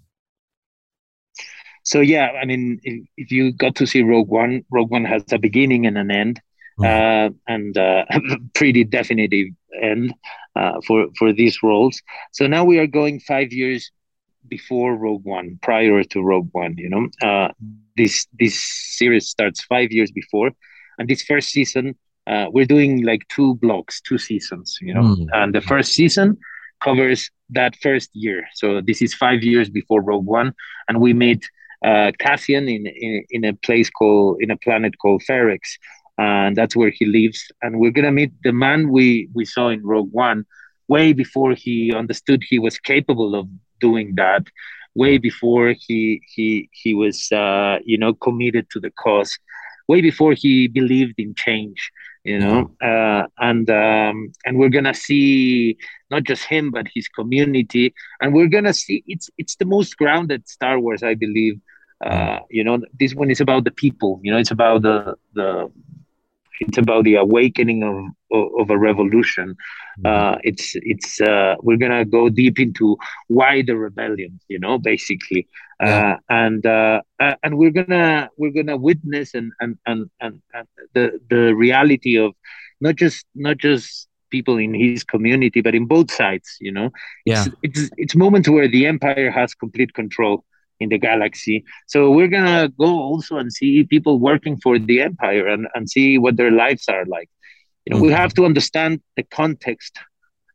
So 1.84 2.00
yeah, 2.00 2.32
I 2.42 2.46
mean, 2.46 2.80
if, 2.84 3.08
if 3.18 3.32
you 3.32 3.52
got 3.52 3.76
to 3.76 3.86
see 3.86 4.04
Rogue 4.04 4.30
One, 4.30 4.64
Rogue 4.72 4.92
One 4.92 5.06
has 5.06 5.24
a 5.32 5.40
beginning 5.40 5.86
and 5.86 5.98
an 5.98 6.12
end, 6.12 6.42
mm. 6.80 6.86
uh, 6.86 7.34
and 7.48 7.78
uh, 7.78 8.06
pretty 8.54 8.84
definitive 8.84 9.48
end 9.82 10.14
uh, 10.56 10.80
for 10.86 11.08
for 11.18 11.34
these 11.34 11.64
roles. 11.64 12.02
So 12.32 12.48
now 12.48 12.64
we 12.64 12.80
are 12.80 12.88
going 12.88 13.20
five 13.20 13.52
years 13.52 13.92
before 14.48 14.96
Rogue 14.96 15.26
One, 15.26 15.60
prior 15.62 16.04
to 16.04 16.22
Rogue 16.22 16.50
One. 16.52 16.76
You 16.78 16.90
know, 16.90 17.08
uh, 17.22 17.50
this 17.98 18.28
this 18.40 18.62
series 18.98 19.28
starts 19.28 19.64
five 19.64 19.92
years 19.92 20.12
before, 20.12 20.52
and 21.00 21.08
this 21.08 21.24
first 21.24 21.50
season 21.50 21.96
uh, 22.28 22.48
we're 22.52 22.66
doing 22.66 23.04
like 23.04 23.28
two 23.30 23.56
blocks, 23.56 24.02
two 24.02 24.18
seasons. 24.18 24.78
You 24.82 24.94
know, 24.94 25.02
mm. 25.02 25.28
and 25.34 25.54
the 25.56 25.62
first 25.62 25.94
season 25.94 26.38
covers 26.84 27.30
that 27.50 27.76
first 27.82 28.10
year. 28.14 28.48
So 28.54 28.82
this 28.82 29.02
is 29.02 29.14
five 29.14 29.44
years 29.44 29.70
before 29.70 30.02
Rogue 30.02 30.26
One, 30.26 30.54
and 30.88 31.02
we 31.02 31.14
meet 31.14 31.50
uh, 31.84 32.12
Cassian 32.20 32.68
in, 32.68 32.88
in 32.88 33.26
in 33.30 33.46
a 33.46 33.54
place 33.54 33.90
called 33.90 34.38
in 34.42 34.52
a 34.52 34.58
planet 34.58 34.98
called 35.00 35.24
Ferrix, 35.28 35.78
and 36.18 36.56
that's 36.56 36.76
where 36.76 36.92
he 36.92 37.06
lives. 37.06 37.52
And 37.62 37.80
we're 37.80 37.92
gonna 37.92 38.12
meet 38.12 38.32
the 38.44 38.52
man 38.52 38.90
we 38.92 39.30
we 39.34 39.46
saw 39.46 39.70
in 39.70 39.86
Rogue 39.86 40.12
One 40.12 40.46
way 40.88 41.14
before 41.14 41.54
he 41.54 41.94
understood 41.94 42.44
he 42.44 42.60
was 42.60 42.78
capable 42.78 43.36
of 43.36 43.48
doing 43.80 44.16
that 44.16 44.44
way 44.96 45.18
before 45.18 45.74
he 45.86 46.22
he 46.34 46.70
he 46.72 46.94
was 46.94 47.32
uh, 47.32 47.78
you 47.86 47.98
know 47.98 48.14
committed 48.14 48.70
to 48.72 48.80
the 48.80 48.92
cause 48.92 49.38
way 49.88 50.02
before 50.02 50.34
he 50.34 50.68
believed 50.68 51.16
in 51.18 51.34
change 51.36 51.92
you 52.24 52.40
know? 52.40 52.72
Uh, 52.82 53.28
and 53.40 53.70
um, 53.70 54.32
and 54.46 54.58
we're 54.58 54.70
gonna 54.70 54.94
see 54.94 55.78
not 56.10 56.24
just 56.24 56.44
him 56.44 56.72
but 56.72 56.88
his 56.94 57.08
community. 57.08 57.94
And 58.22 58.34
we're 58.34 58.48
gonna 58.48 58.74
see 58.74 59.04
it's 59.08 59.30
it's 59.38 59.56
the 59.56 59.66
most 59.66 59.98
grounded 59.98 60.48
star 60.48 60.80
wars 60.80 61.04
i 61.04 61.14
believe 61.16 61.60
uh, 62.04 62.40
you 62.50 62.64
know 62.64 62.80
this 63.00 63.14
one 63.16 63.30
is 63.30 63.40
about 63.42 63.64
the 63.66 63.72
people 63.72 64.20
you 64.24 64.32
know 64.32 64.38
it's 64.40 64.52
about 64.52 64.82
the 64.84 65.16
the 65.34 65.70
it's 66.62 66.78
about 66.78 67.04
the 67.04 67.16
awakening 67.16 67.84
of 67.84 67.96
of, 68.32 68.48
of 68.60 68.70
a 68.70 68.78
revolution. 68.78 69.56
Uh, 70.04 70.36
it's 70.44 70.72
it's 70.76 71.20
uh, 71.22 71.56
we're 71.62 71.78
gonna 71.78 72.06
go 72.06 72.30
deep 72.30 72.60
into 72.60 72.98
why 73.28 73.62
the 73.62 73.76
rebellion, 73.78 74.40
you 74.48 74.60
know, 74.60 74.78
basically, 74.78 75.48
uh, 75.84 76.16
and 76.30 76.66
uh, 76.66 77.02
uh, 77.20 77.36
and 77.44 77.58
we're 77.58 77.72
gonna 77.72 78.30
we're 78.38 78.52
gonna 78.52 78.78
witness 78.78 79.34
and 79.34 79.52
and 79.60 79.78
and, 79.86 80.10
and, 80.22 80.42
and 80.54 80.68
the 80.94 81.20
the 81.30 81.54
reality 81.56 82.18
of 82.18 82.34
not 82.82 82.96
just 82.96 83.26
not 83.36 83.58
just 83.58 84.08
people 84.32 84.58
in 84.58 84.74
his 84.74 85.04
community, 85.04 85.62
but 85.62 85.76
in 85.76 85.86
both 85.86 86.12
sides. 86.12 86.58
You 86.62 86.72
know, 86.72 86.90
Yeah. 87.26 87.46
it's 87.46 87.48
it's, 87.64 87.90
it's 87.98 88.16
moments 88.16 88.50
where 88.50 88.68
the 88.68 88.86
empire 88.86 89.32
has 89.32 89.54
complete 89.54 89.94
control 89.94 90.44
in 90.82 90.90
the 90.90 91.00
galaxy. 91.00 91.64
So 91.88 92.12
we're 92.12 92.28
gonna 92.30 92.70
go 92.80 92.88
also 93.00 93.38
and 93.38 93.52
see 93.54 93.84
people 93.84 94.20
working 94.20 94.58
for 94.58 94.80
the 94.80 95.02
empire 95.02 95.48
and, 95.48 95.68
and 95.76 95.90
see 95.90 96.18
what 96.18 96.38
their 96.38 96.52
lives 96.52 96.86
are 96.90 97.06
like. 97.06 97.30
You 97.86 97.92
know, 97.92 98.00
we 98.00 98.12
have 98.12 98.34
to 98.36 98.46
understand 98.46 99.02
the 99.18 99.24
context 99.24 100.00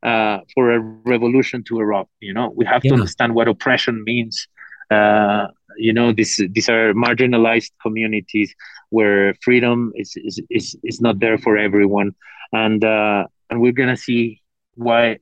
uh, 0.02 0.38
for 0.54 0.72
a 0.72 0.80
revolution 0.80 1.44
to 1.46 1.60
erupt. 1.60 1.92
You 2.04 2.14
know, 2.14 2.34
we 2.36 2.48
have 2.48 2.68
to 2.68 2.78
understand 2.80 3.22
what 3.22 3.36
oppression 3.36 4.02
means. 4.04 4.46
Uh, 4.90 5.46
you 5.76 5.92
know, 5.92 6.12
this 6.12 6.40
these 6.50 6.68
are 6.68 6.92
marginalized 6.94 7.70
communities 7.82 8.54
where 8.90 9.34
freedom 9.42 9.92
is 9.96 10.12
is, 10.16 10.40
is, 10.50 10.76
is 10.84 11.00
not 11.00 11.20
there 11.20 11.38
for 11.38 11.56
everyone, 11.56 12.12
and 12.52 12.84
uh, 12.84 13.24
and 13.50 13.60
we're 13.60 13.72
gonna 13.72 13.96
see 13.96 14.42
why 14.74 15.18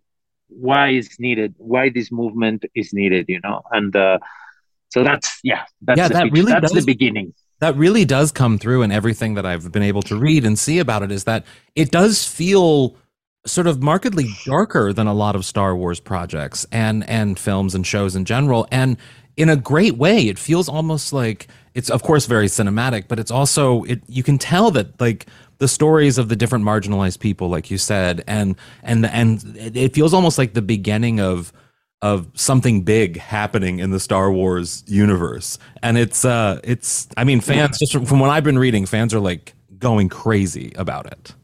why 0.48 0.88
it's 0.88 1.18
needed, 1.18 1.54
why 1.58 1.88
this 1.90 2.12
movement 2.12 2.64
is 2.74 2.92
needed. 2.92 3.26
You 3.28 3.40
know, 3.42 3.62
and 3.70 3.94
uh, 3.94 4.18
so 4.94 5.02
that's 5.08 5.28
yeah, 5.42 5.62
that's 5.86 5.98
Yeah, 5.98 6.08
the, 6.08 6.14
that 6.14 6.32
really 6.32 6.52
that's 6.52 6.72
does- 6.72 6.84
the 6.84 6.92
beginning. 6.94 7.34
that 7.60 7.74
really 7.76 8.04
does 8.04 8.32
come 8.32 8.58
through 8.58 8.82
in 8.82 8.90
everything 8.92 9.34
that 9.34 9.44
I've 9.50 9.70
been 9.76 9.82
able 9.92 10.02
to 10.10 10.16
read 10.16 10.44
and 10.48 10.58
see 10.58 10.78
about 10.78 11.02
it 11.02 11.10
is 11.12 11.24
that 11.24 11.44
it 11.82 11.90
does 11.90 12.14
feel 12.26 12.96
sort 13.46 13.66
of 13.66 13.82
markedly 13.82 14.26
darker 14.46 14.92
than 14.92 15.06
a 15.06 15.14
lot 15.24 15.34
of 15.36 15.44
Star 15.44 15.76
Wars 15.76 16.00
projects 16.00 16.66
and 16.72 17.08
and 17.08 17.38
films 17.38 17.74
and 17.74 17.86
shows 17.86 18.16
in 18.16 18.24
general 18.24 18.66
and 18.70 18.96
in 19.36 19.48
a 19.48 19.56
great 19.56 19.96
way 20.04 20.28
it 20.32 20.38
feels 20.38 20.68
almost 20.68 21.12
like 21.12 21.48
it's 21.74 21.90
of 21.90 22.02
course 22.02 22.24
very 22.26 22.46
cinematic 22.46 23.04
but 23.08 23.18
it's 23.18 23.30
also 23.30 23.82
it 23.84 24.00
you 24.08 24.22
can 24.22 24.38
tell 24.38 24.70
that 24.70 24.98
like 25.00 25.26
the 25.58 25.68
stories 25.68 26.18
of 26.18 26.28
the 26.30 26.36
different 26.36 26.64
marginalized 26.64 27.18
people 27.20 27.48
like 27.48 27.70
you 27.70 27.78
said 27.78 28.22
and 28.26 28.56
and 28.82 29.04
and 29.06 29.42
it 29.76 29.92
feels 29.94 30.14
almost 30.14 30.38
like 30.38 30.54
the 30.54 30.62
beginning 30.76 31.20
of 31.20 31.52
of 32.04 32.28
something 32.34 32.82
big 32.82 33.16
happening 33.16 33.78
in 33.78 33.90
the 33.90 33.98
Star 33.98 34.30
Wars 34.30 34.84
universe. 34.86 35.58
And 35.82 35.96
it's 35.96 36.22
uh 36.22 36.60
it's 36.62 37.08
I 37.16 37.24
mean 37.24 37.40
fans 37.40 37.78
just 37.78 37.92
from, 37.94 38.04
from 38.04 38.20
what 38.20 38.28
I've 38.28 38.44
been 38.44 38.58
reading 38.58 38.84
fans 38.84 39.14
are 39.14 39.20
like 39.20 39.54
going 39.78 40.10
crazy 40.10 40.70
about 40.76 41.06
it. 41.06 41.34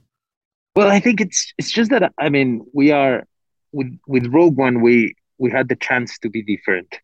Well, 0.76 0.88
I 0.88 1.00
think 1.00 1.22
it's 1.22 1.54
it's 1.56 1.72
just 1.72 1.90
that 1.90 2.12
I 2.18 2.28
mean 2.28 2.66
we 2.74 2.90
are 2.90 3.24
with 3.72 3.90
with 4.06 4.26
Rogue 4.26 4.58
One 4.58 4.82
we 4.82 5.14
we 5.38 5.50
had 5.50 5.68
the 5.70 5.76
chance 5.76 6.18
to 6.18 6.28
be 6.28 6.42
different. 6.42 6.94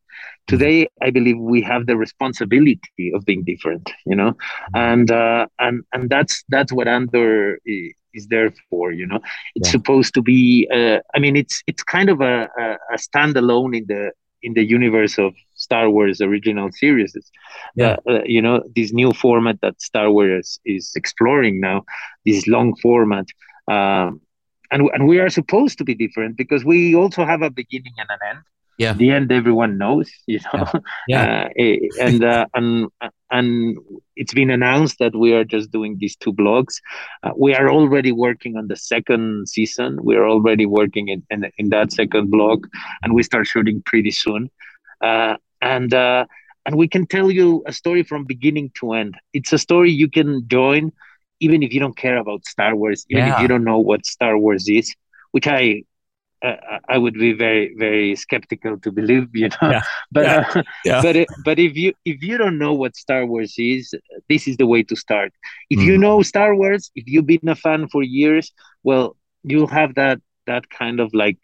Today, 0.46 0.88
I 1.02 1.10
believe 1.10 1.38
we 1.38 1.62
have 1.62 1.86
the 1.86 1.96
responsibility 1.96 3.10
of 3.14 3.24
being 3.24 3.42
different, 3.42 3.90
you 4.04 4.14
know, 4.14 4.36
and 4.74 5.10
uh, 5.10 5.46
and 5.58 5.82
and 5.94 6.10
that's 6.10 6.44
that's 6.50 6.72
what 6.72 6.88
Andor 6.88 7.58
i- 7.66 7.92
is 8.16 8.26
there 8.28 8.50
for, 8.70 8.92
you 8.92 9.06
know. 9.06 9.20
It's 9.56 9.68
Yeah. 9.68 9.72
supposed 9.78 10.14
to 10.14 10.22
be. 10.22 10.68
Uh, 10.72 10.98
I 11.14 11.18
mean, 11.18 11.36
it's 11.36 11.62
it's 11.66 11.82
kind 11.82 12.08
of 12.10 12.20
a, 12.20 12.48
a, 12.58 12.66
a 12.94 12.98
standalone 12.98 13.76
in 13.78 13.84
the 13.88 14.12
in 14.42 14.54
the 14.54 14.64
universe 14.64 15.18
of 15.18 15.34
Star 15.54 15.90
Wars 15.90 16.20
original 16.20 16.68
series. 16.72 17.12
Yeah. 17.74 17.96
Uh, 18.06 18.12
uh, 18.12 18.22
you 18.24 18.42
know, 18.42 18.62
this 18.76 18.92
new 18.92 19.12
format 19.12 19.60
that 19.62 19.80
Star 19.80 20.10
Wars 20.10 20.58
is 20.64 20.92
exploring 20.96 21.60
now, 21.60 21.84
this 22.24 22.46
long 22.46 22.74
format. 22.76 23.26
Um, 23.68 24.20
and, 24.70 24.88
and 24.94 25.06
we 25.06 25.18
are 25.20 25.28
supposed 25.30 25.78
to 25.78 25.84
be 25.84 25.94
different 25.94 26.36
because 26.36 26.64
we 26.64 26.94
also 26.94 27.24
have 27.24 27.42
a 27.42 27.50
beginning 27.50 27.94
and 27.98 28.08
an 28.10 28.18
end. 28.30 28.38
Yeah. 28.78 28.92
The 28.92 29.10
end 29.10 29.32
everyone 29.32 29.78
knows, 29.78 30.10
you 30.26 30.40
know. 30.52 30.66
Yeah. 31.08 31.46
Uh, 31.46 31.48
eh, 31.56 31.78
and 32.00 32.24
uh, 32.24 32.46
and 32.54 32.88
and 33.30 33.78
it's 34.14 34.34
been 34.34 34.50
announced 34.50 34.98
that 34.98 35.14
we 35.14 35.32
are 35.32 35.44
just 35.44 35.70
doing 35.70 35.96
these 35.98 36.16
two 36.16 36.32
blogs. 36.32 36.74
Uh, 37.22 37.32
we 37.36 37.54
are 37.54 37.70
already 37.70 38.12
working 38.12 38.56
on 38.56 38.68
the 38.68 38.76
second 38.76 39.48
season. 39.48 39.98
We 40.02 40.16
are 40.16 40.26
already 40.26 40.66
working 40.66 41.08
in, 41.08 41.26
in, 41.30 41.50
in 41.58 41.70
that 41.70 41.92
second 41.92 42.30
blog, 42.30 42.66
and 43.02 43.14
we 43.14 43.22
start 43.22 43.46
shooting 43.46 43.82
pretty 43.82 44.10
soon. 44.10 44.50
Uh, 45.00 45.36
and 45.60 45.92
uh, 45.92 46.26
and 46.66 46.76
we 46.76 46.88
can 46.88 47.06
tell 47.06 47.30
you 47.30 47.62
a 47.66 47.72
story 47.72 48.02
from 48.02 48.24
beginning 48.24 48.70
to 48.80 48.92
end. 48.92 49.16
It's 49.32 49.52
a 49.52 49.58
story 49.58 49.90
you 49.92 50.10
can 50.10 50.46
join, 50.48 50.92
even 51.40 51.62
if 51.62 51.72
you 51.72 51.80
don't 51.80 51.96
care 51.96 52.16
about 52.16 52.44
Star 52.44 52.74
Wars, 52.74 53.06
even 53.08 53.28
if 53.28 53.40
you 53.40 53.48
don't 53.48 53.64
know 53.64 53.78
what 53.78 54.04
Star 54.04 54.36
Wars 54.36 54.68
is, 54.68 54.94
which 55.30 55.46
I 55.46 55.84
I 56.88 56.96
would 56.98 57.14
be 57.14 57.32
very 57.32 57.74
very 57.78 58.14
skeptical 58.16 58.78
to 58.80 58.90
believe, 58.92 59.28
you 59.34 59.48
know. 59.60 59.72
Yeah. 59.72 59.82
But 60.12 60.26
Yeah. 60.26 60.40
uh, 60.54 60.62
Yeah. 60.84 61.02
but 61.02 61.16
but 61.44 61.58
if 61.58 61.76
you 61.76 61.92
if 62.04 62.22
you 62.22 62.36
don't 62.38 62.58
know 62.58 62.74
what 62.74 62.96
Star 62.96 63.26
Wars 63.26 63.54
is, 63.58 63.94
this 64.28 64.46
is 64.48 64.56
the 64.56 64.66
way 64.66 64.82
to 64.84 64.96
start. 64.96 65.32
If 65.70 65.80
you 65.82 65.96
Mm. 65.96 66.00
know 66.04 66.22
Star 66.22 66.54
Wars, 66.54 66.90
if 66.94 67.04
you've 67.08 67.26
been 67.26 67.48
a 67.48 67.56
fan 67.56 67.88
for 67.88 68.02
years, 68.02 68.52
well, 68.82 69.16
you'll 69.42 69.68
have 69.80 69.94
that 69.94 70.20
that 70.46 70.68
kind 70.70 71.00
of 71.00 71.12
like 71.14 71.38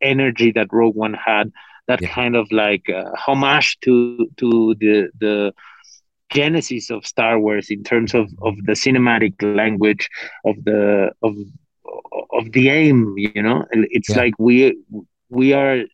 energy 0.00 0.50
that 0.52 0.72
Rogue 0.72 0.96
One 0.96 1.14
had, 1.14 1.52
that 1.88 2.02
kind 2.06 2.36
of 2.36 2.50
like 2.52 2.88
uh, 2.90 3.10
homage 3.26 3.78
to 3.82 4.26
to 4.38 4.74
the 4.80 5.10
the 5.20 5.52
genesis 6.30 6.90
of 6.90 7.06
Star 7.06 7.38
Wars 7.38 7.70
in 7.70 7.82
terms 7.84 8.14
of 8.14 8.28
of 8.42 8.54
the 8.66 8.72
cinematic 8.72 9.34
language 9.42 10.08
of 10.44 10.56
the 10.64 11.10
of 11.22 11.34
of 12.32 12.52
the 12.52 12.68
aim. 12.68 13.14
You 13.16 13.42
know, 13.42 13.64
And 13.72 13.86
it's 13.90 14.08
Yeah. 14.10 14.16
like 14.22 14.34
we 14.38 14.76
we 15.30 15.52
are 15.52 15.84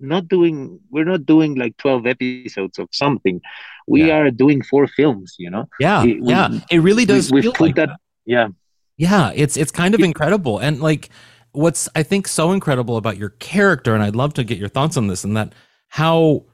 not 0.00 0.28
doing 0.28 0.78
we're 0.90 1.04
not 1.04 1.26
doing 1.26 1.56
like 1.56 1.76
12 1.78 2.06
episodes 2.06 2.78
of 2.78 2.88
something 2.92 3.40
we 3.88 4.12
are 4.12 4.30
doing 4.30 4.62
four 4.62 4.86
films 4.86 5.34
you 5.40 5.50
know 5.50 5.64
Yeah. 5.80 6.04
We- 6.04 6.20
yeah. 6.22 6.48
It 6.70 6.78
really 6.82 7.04
does 7.04 7.32
we, 7.32 7.42
feel 7.42 7.50
have 7.50 7.58
put 7.58 7.66
like 7.66 7.74
that, 7.76 7.90
yeah 8.24 8.48
Yeah, 8.96 9.32
it's 9.34 9.56
it's 9.56 9.72
kind 9.72 9.94
of 9.96 10.00
incredible. 10.00 10.58
And 10.60 10.80
like 10.80 11.08
what's 11.50 11.88
I 11.96 12.04
think 12.04 12.28
so 12.28 12.52
incredible 12.52 12.96
about 12.96 13.16
your 13.16 13.30
character 13.40 13.92
and 13.94 14.02
I'd 14.04 14.14
love 14.14 14.34
to 14.34 14.44
get 14.44 14.56
your 14.58 14.68
thoughts 14.68 14.96
on 14.96 15.08
this 15.08 15.24
and 15.24 15.36
that 15.36 15.52
how 15.88 16.44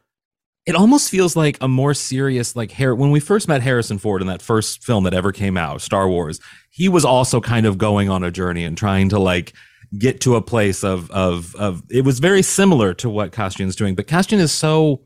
it 0.66 0.74
almost 0.74 1.10
feels 1.10 1.36
like 1.36 1.58
a 1.60 1.68
more 1.68 1.92
serious 1.92 2.56
like 2.56 2.72
Har- 2.72 2.94
when 2.94 3.10
we 3.10 3.20
first 3.20 3.48
met 3.48 3.62
Harrison 3.62 3.98
Ford 3.98 4.22
in 4.22 4.28
that 4.28 4.40
first 4.40 4.82
film 4.82 5.04
that 5.04 5.14
ever 5.14 5.30
came 5.30 5.56
out, 5.56 5.82
Star 5.82 6.08
Wars, 6.08 6.40
he 6.70 6.88
was 6.88 7.04
also 7.04 7.40
kind 7.40 7.66
of 7.66 7.76
going 7.76 8.08
on 8.08 8.24
a 8.24 8.30
journey 8.30 8.64
and 8.64 8.76
trying 8.76 9.10
to 9.10 9.18
like 9.18 9.52
get 9.98 10.20
to 10.22 10.36
a 10.36 10.42
place 10.42 10.82
of 10.82 11.10
of 11.10 11.54
of 11.56 11.82
it 11.90 12.04
was 12.04 12.18
very 12.18 12.42
similar 12.42 12.94
to 12.94 13.10
what 13.10 13.32
Cassian's 13.32 13.76
doing, 13.76 13.94
but 13.94 14.06
Cassian 14.06 14.40
is 14.40 14.52
so 14.52 15.02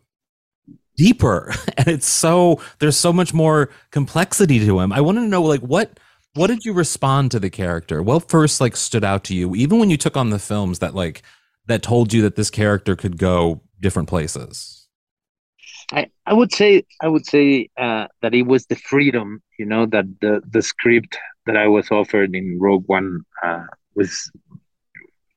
deeper 0.96 1.52
and 1.76 1.88
it's 1.88 2.08
so 2.08 2.60
there's 2.78 2.96
so 2.96 3.12
much 3.12 3.34
more 3.34 3.70
complexity 3.90 4.64
to 4.64 4.78
him. 4.78 4.92
I 4.92 5.00
wanted 5.00 5.22
to 5.22 5.28
know 5.28 5.42
like 5.42 5.60
what 5.60 5.98
what 6.34 6.46
did 6.48 6.64
you 6.64 6.72
respond 6.72 7.32
to 7.32 7.40
the 7.40 7.50
character? 7.50 8.00
What 8.00 8.28
first 8.28 8.60
like 8.60 8.76
stood 8.76 9.02
out 9.02 9.24
to 9.24 9.34
you 9.34 9.56
even 9.56 9.80
when 9.80 9.90
you 9.90 9.96
took 9.96 10.16
on 10.16 10.30
the 10.30 10.38
films 10.38 10.78
that 10.78 10.94
like 10.94 11.22
that 11.66 11.82
told 11.82 12.12
you 12.12 12.22
that 12.22 12.36
this 12.36 12.48
character 12.48 12.94
could 12.94 13.18
go 13.18 13.60
different 13.80 14.08
places? 14.08 14.77
I, 15.92 16.07
I 16.27 16.35
would 16.35 16.53
say 16.53 16.85
I 17.03 17.09
would 17.09 17.27
say 17.27 17.68
uh, 17.79 18.07
that 18.22 18.35
it 18.35 18.42
was 18.42 18.66
the 18.66 18.77
freedom, 18.77 19.42
you 19.59 19.66
know, 19.66 19.87
that 19.87 20.05
the 20.20 20.42
the 20.51 20.62
script 20.62 21.18
that 21.46 21.57
I 21.57 21.66
was 21.68 21.90
offered 21.90 22.35
in 22.35 22.59
Rogue 22.61 22.85
One 22.87 23.22
uh, 23.44 23.64
was 23.94 24.31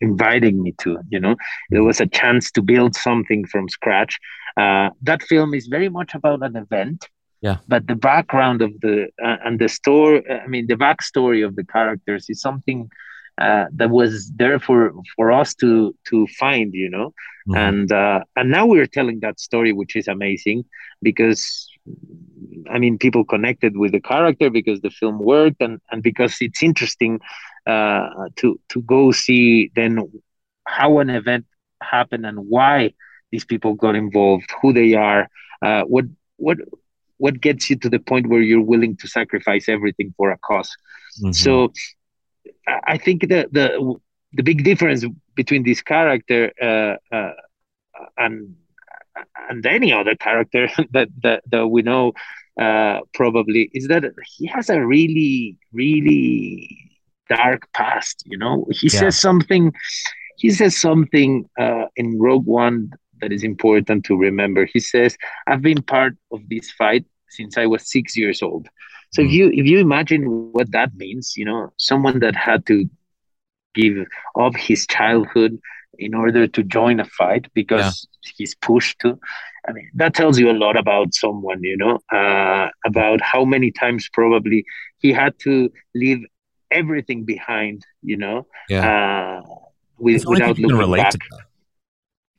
inviting 0.01 0.61
me 0.61 0.73
to. 0.81 0.97
You 1.09 1.19
know, 1.19 1.35
there 1.69 1.83
was 1.83 1.99
a 2.01 2.07
chance 2.07 2.51
to 2.51 2.61
build 2.61 2.95
something 2.95 3.45
from 3.45 3.69
scratch. 3.69 4.19
Uh, 4.57 4.89
that 5.01 5.21
film 5.23 5.53
is 5.53 5.67
very 5.67 5.89
much 5.89 6.13
about 6.13 6.43
an 6.43 6.55
event, 6.55 7.07
Yeah. 7.41 7.57
but 7.67 7.87
the 7.87 7.95
background 7.95 8.61
of 8.61 8.71
the 8.81 9.07
uh, 9.23 9.37
and 9.45 9.59
the 9.59 9.69
story. 9.69 10.23
I 10.29 10.47
mean, 10.47 10.67
the 10.67 10.75
backstory 10.75 11.45
of 11.45 11.55
the 11.55 11.63
characters 11.65 12.25
is 12.29 12.41
something 12.41 12.89
uh, 13.41 13.65
that 13.79 13.89
was 13.89 14.31
there 14.35 14.59
for 14.59 14.93
for 15.15 15.31
us 15.31 15.53
to 15.55 15.95
to 16.09 16.27
find. 16.39 16.73
You 16.73 16.89
know, 16.89 17.13
and 17.53 17.91
uh, 17.91 18.21
and 18.37 18.51
now 18.51 18.65
we're 18.67 18.87
telling 18.87 19.19
that 19.21 19.39
story, 19.39 19.73
which 19.73 19.95
is 19.95 20.07
amazing 20.07 20.65
because 21.01 21.69
I 22.69 22.79
mean 22.79 22.97
people 22.97 23.23
connected 23.25 23.77
with 23.77 23.91
the 23.91 24.01
character 24.01 24.49
because 24.49 24.81
the 24.81 24.89
film 24.89 25.19
worked 25.19 25.61
and 25.61 25.79
and 25.91 26.03
because 26.03 26.37
it's 26.41 26.63
interesting 26.63 27.19
uh, 27.65 28.09
to 28.37 28.59
to 28.69 28.81
go 28.83 29.11
see 29.11 29.71
then 29.75 29.99
how 30.67 30.99
an 30.99 31.09
event 31.09 31.45
happened 31.81 32.25
and 32.25 32.39
why 32.49 32.93
these 33.31 33.45
people 33.45 33.73
got 33.73 33.95
involved, 33.95 34.49
who 34.61 34.73
they 34.73 34.93
are, 34.93 35.27
uh, 35.61 35.83
what 35.83 36.05
what 36.37 36.57
what 37.17 37.39
gets 37.41 37.69
you 37.69 37.75
to 37.77 37.89
the 37.89 37.99
point 37.99 38.27
where 38.27 38.41
you're 38.41 38.61
willing 38.73 38.95
to 38.97 39.07
sacrifice 39.07 39.69
everything 39.69 40.13
for 40.17 40.31
a 40.31 40.37
because 40.37 40.75
So 41.31 41.71
I 42.67 42.97
think 42.97 43.21
the 43.21 43.47
the 43.51 43.95
the 44.33 44.43
big 44.43 44.63
difference 44.63 45.05
between 45.35 45.63
this 45.63 45.81
character 45.81 46.51
uh, 46.61 46.95
uh, 47.15 47.31
and 48.17 48.55
and 49.49 49.65
any 49.65 49.91
other 49.93 50.15
character 50.15 50.67
that 50.91 51.09
that, 51.23 51.43
that 51.49 51.67
we 51.67 51.81
know 51.81 52.13
uh, 52.59 52.99
probably 53.13 53.69
is 53.73 53.87
that 53.87 54.03
he 54.37 54.47
has 54.47 54.69
a 54.69 54.81
really 54.85 55.57
really 55.73 56.69
dark 57.29 57.67
past. 57.73 58.23
You 58.25 58.37
know, 58.37 58.65
he 58.71 58.87
Yeah. 58.89 58.99
says 58.99 59.17
something. 59.19 59.71
He 60.37 60.49
says 60.49 60.77
something 60.77 61.45
uh, 61.59 61.85
in 61.95 62.19
Rogue 62.19 62.45
One 62.47 62.91
that 63.21 63.31
is 63.31 63.43
important 63.43 64.05
to 64.05 64.17
remember. 64.17 64.65
He 64.65 64.79
says, 64.79 65.17
"I've 65.47 65.61
been 65.61 65.81
part 65.83 66.13
of 66.31 66.41
this 66.49 66.71
fight 66.71 67.05
since 67.29 67.57
I 67.57 67.65
was 67.65 67.89
six 67.91 68.17
years 68.17 68.41
old." 68.41 68.67
So 69.11 69.21
if 69.21 69.31
you 69.31 69.49
if 69.53 69.65
you 69.65 69.79
imagine 69.79 70.23
what 70.51 70.71
that 70.71 70.93
means, 70.95 71.33
you 71.35 71.45
know, 71.45 71.73
someone 71.77 72.19
that 72.19 72.35
had 72.35 72.65
to 72.67 72.85
give 73.73 73.97
up 74.39 74.55
his 74.55 74.85
childhood 74.87 75.59
in 75.97 76.13
order 76.13 76.47
to 76.47 76.63
join 76.63 76.99
a 76.99 77.05
fight 77.05 77.47
because 77.53 78.07
he's 78.37 78.55
pushed 78.55 78.99
to. 78.99 79.19
I 79.67 79.73
mean, 79.73 79.89
that 79.95 80.13
tells 80.15 80.39
you 80.39 80.49
a 80.49 80.57
lot 80.57 80.75
about 80.75 81.13
someone, 81.13 81.63
you 81.63 81.77
know, 81.77 81.99
uh, 82.11 82.69
about 82.85 83.21
how 83.21 83.45
many 83.45 83.71
times 83.71 84.09
probably 84.11 84.65
he 84.97 85.11
had 85.11 85.37
to 85.39 85.69
leave 85.93 86.19
everything 86.71 87.25
behind, 87.25 87.85
you 88.01 88.17
know, 88.17 88.47
uh, 88.87 89.41
with, 89.99 90.23
without 90.25 90.57
looking 90.57 90.77
back. 91.03 91.11
to 91.11 91.19
that. 91.31 91.45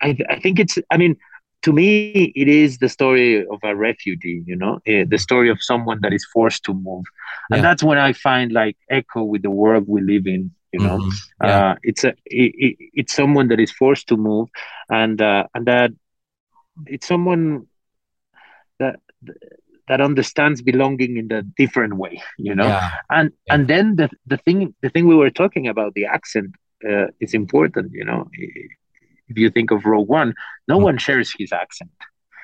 I, 0.01 0.35
I 0.35 0.41
think 0.41 0.59
it's, 0.59 0.79
I 0.91 0.97
mean, 0.97 1.17
to 1.63 1.73
me, 1.73 2.33
it 2.35 2.49
is 2.49 2.79
the 2.79 2.89
story 2.89 3.47
of 3.47 3.59
a 3.63 3.75
refugee, 3.75 4.43
you 4.47 4.57
know, 4.57 4.81
eh, 4.87 5.05
the 5.09 5.19
story 5.19 5.49
of 5.49 5.63
someone 5.63 6.01
that 6.03 6.13
is 6.13 6.25
forced 6.33 6.65
to 6.65 6.75
move. 6.75 7.05
Yeah. 7.51 7.57
And 7.57 7.65
that's 7.65 7.83
when 7.83 7.99
I 7.99 8.13
find 8.13 8.53
like 8.53 8.77
echo 8.91 9.23
with 9.23 9.43
the 9.43 9.51
world 9.51 9.85
we 9.87 10.01
live 10.01 10.27
in, 10.27 10.51
you 10.73 10.81
know. 10.81 10.99
Mhm. 10.99 11.13
Yeah. 11.43 11.71
Uh, 11.71 11.75
it's 11.83 12.05
a, 12.05 12.11
it, 12.27 12.53
it, 12.67 12.77
it's 12.95 13.15
someone 13.15 13.49
that 13.49 13.61
is 13.61 13.71
forced 13.71 14.09
to 14.09 14.17
move 14.17 14.49
and, 14.91 15.21
uh, 15.21 15.45
and 15.55 15.67
that 15.67 15.93
it's 16.87 17.07
someone 17.07 17.67
that, 18.79 18.97
that 19.89 20.01
understands 20.01 20.63
belonging 20.63 21.17
in 21.17 21.31
a 21.31 21.43
different 21.43 21.95
way, 21.95 22.21
you 22.39 22.55
know. 22.55 22.67
Yeah. 22.67 22.91
And, 23.11 23.33
and 23.49 23.69
then 23.69 23.97
the, 23.97 24.11
the 24.27 24.37
thing, 24.37 24.75
the 24.81 24.91
thing 24.91 25.07
we 25.07 25.15
were 25.15 25.31
talking 25.31 25.69
about, 25.69 25.95
the 25.95 26.07
accent, 26.07 26.55
uh, 26.89 27.07
is 27.21 27.35
important, 27.35 27.93
you 27.93 28.05
know 28.05 28.29
if 29.29 29.39
you 29.39 29.51
think 29.51 29.71
of 29.71 29.85
Rogue 29.85 30.09
One, 30.09 30.35
no 30.69 30.79
one 30.79 30.99
shares 30.99 31.33
his 31.37 31.53
accent. 31.53 31.91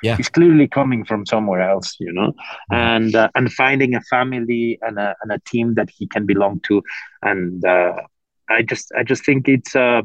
Yeah. 0.03 0.17
He's 0.17 0.29
clearly 0.29 0.69
coming 0.69 1.05
from 1.05 1.27
somewhere 1.27 1.61
else, 1.61 1.97
you 1.99 2.13
know, 2.13 2.33
and 2.71 3.15
uh, 3.17 3.31
and 3.35 3.53
finding 3.53 3.95
a 3.95 4.01
family 4.03 4.79
and 4.83 4.97
a 4.99 5.17
and 5.23 5.33
a 5.33 5.41
team 5.41 5.75
that 5.75 5.91
he 5.91 6.07
can 6.07 6.25
belong 6.25 6.61
to, 6.69 6.83
and 7.23 7.65
uh, 7.65 7.95
I 8.49 8.63
just 8.63 8.93
I 8.97 9.03
just 9.03 9.25
think 9.25 9.49
it's 9.49 9.75
uh 9.75 10.03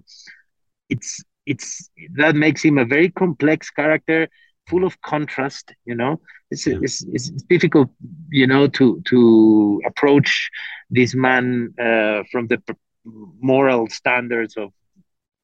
it's 0.89 1.23
it's 1.45 1.89
that 2.15 2.35
makes 2.35 2.63
him 2.63 2.77
a 2.77 2.85
very 2.85 3.09
complex 3.09 3.69
character, 3.69 4.29
full 4.67 4.83
of 4.83 4.99
contrast. 5.01 5.75
You 5.85 5.95
know, 5.95 6.21
it's 6.49 6.65
it's, 6.65 7.05
it's 7.13 7.29
difficult, 7.43 7.89
you 8.31 8.47
know, 8.47 8.67
to 8.67 9.01
to 9.09 9.81
approach 9.85 10.49
this 10.89 11.13
man 11.13 11.73
uh, 11.79 12.23
from 12.31 12.47
the 12.47 12.61
moral 13.05 13.89
standards 13.89 14.55
of 14.57 14.71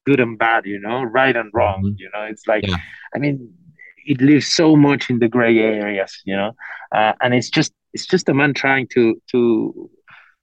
good 0.06 0.20
and 0.20 0.38
bad, 0.38 0.66
you 0.66 0.78
know, 0.80 1.02
right 1.02 1.36
and 1.36 1.50
wrong. 1.52 1.94
You 1.98 2.08
know, 2.14 2.22
it's 2.22 2.46
like, 2.46 2.64
I 3.14 3.18
mean, 3.18 3.52
it 4.06 4.20
lives 4.20 4.46
so 4.46 4.76
much 4.76 5.10
in 5.10 5.18
the 5.18 5.28
gray 5.28 5.58
areas, 5.58 6.20
you 6.24 6.36
know, 6.36 6.52
uh, 6.92 7.12
and 7.20 7.34
it's 7.34 7.50
just 7.50 7.72
it's 7.92 8.06
just 8.06 8.28
a 8.28 8.34
man 8.34 8.54
trying 8.54 8.86
to 8.94 9.20
to 9.32 9.90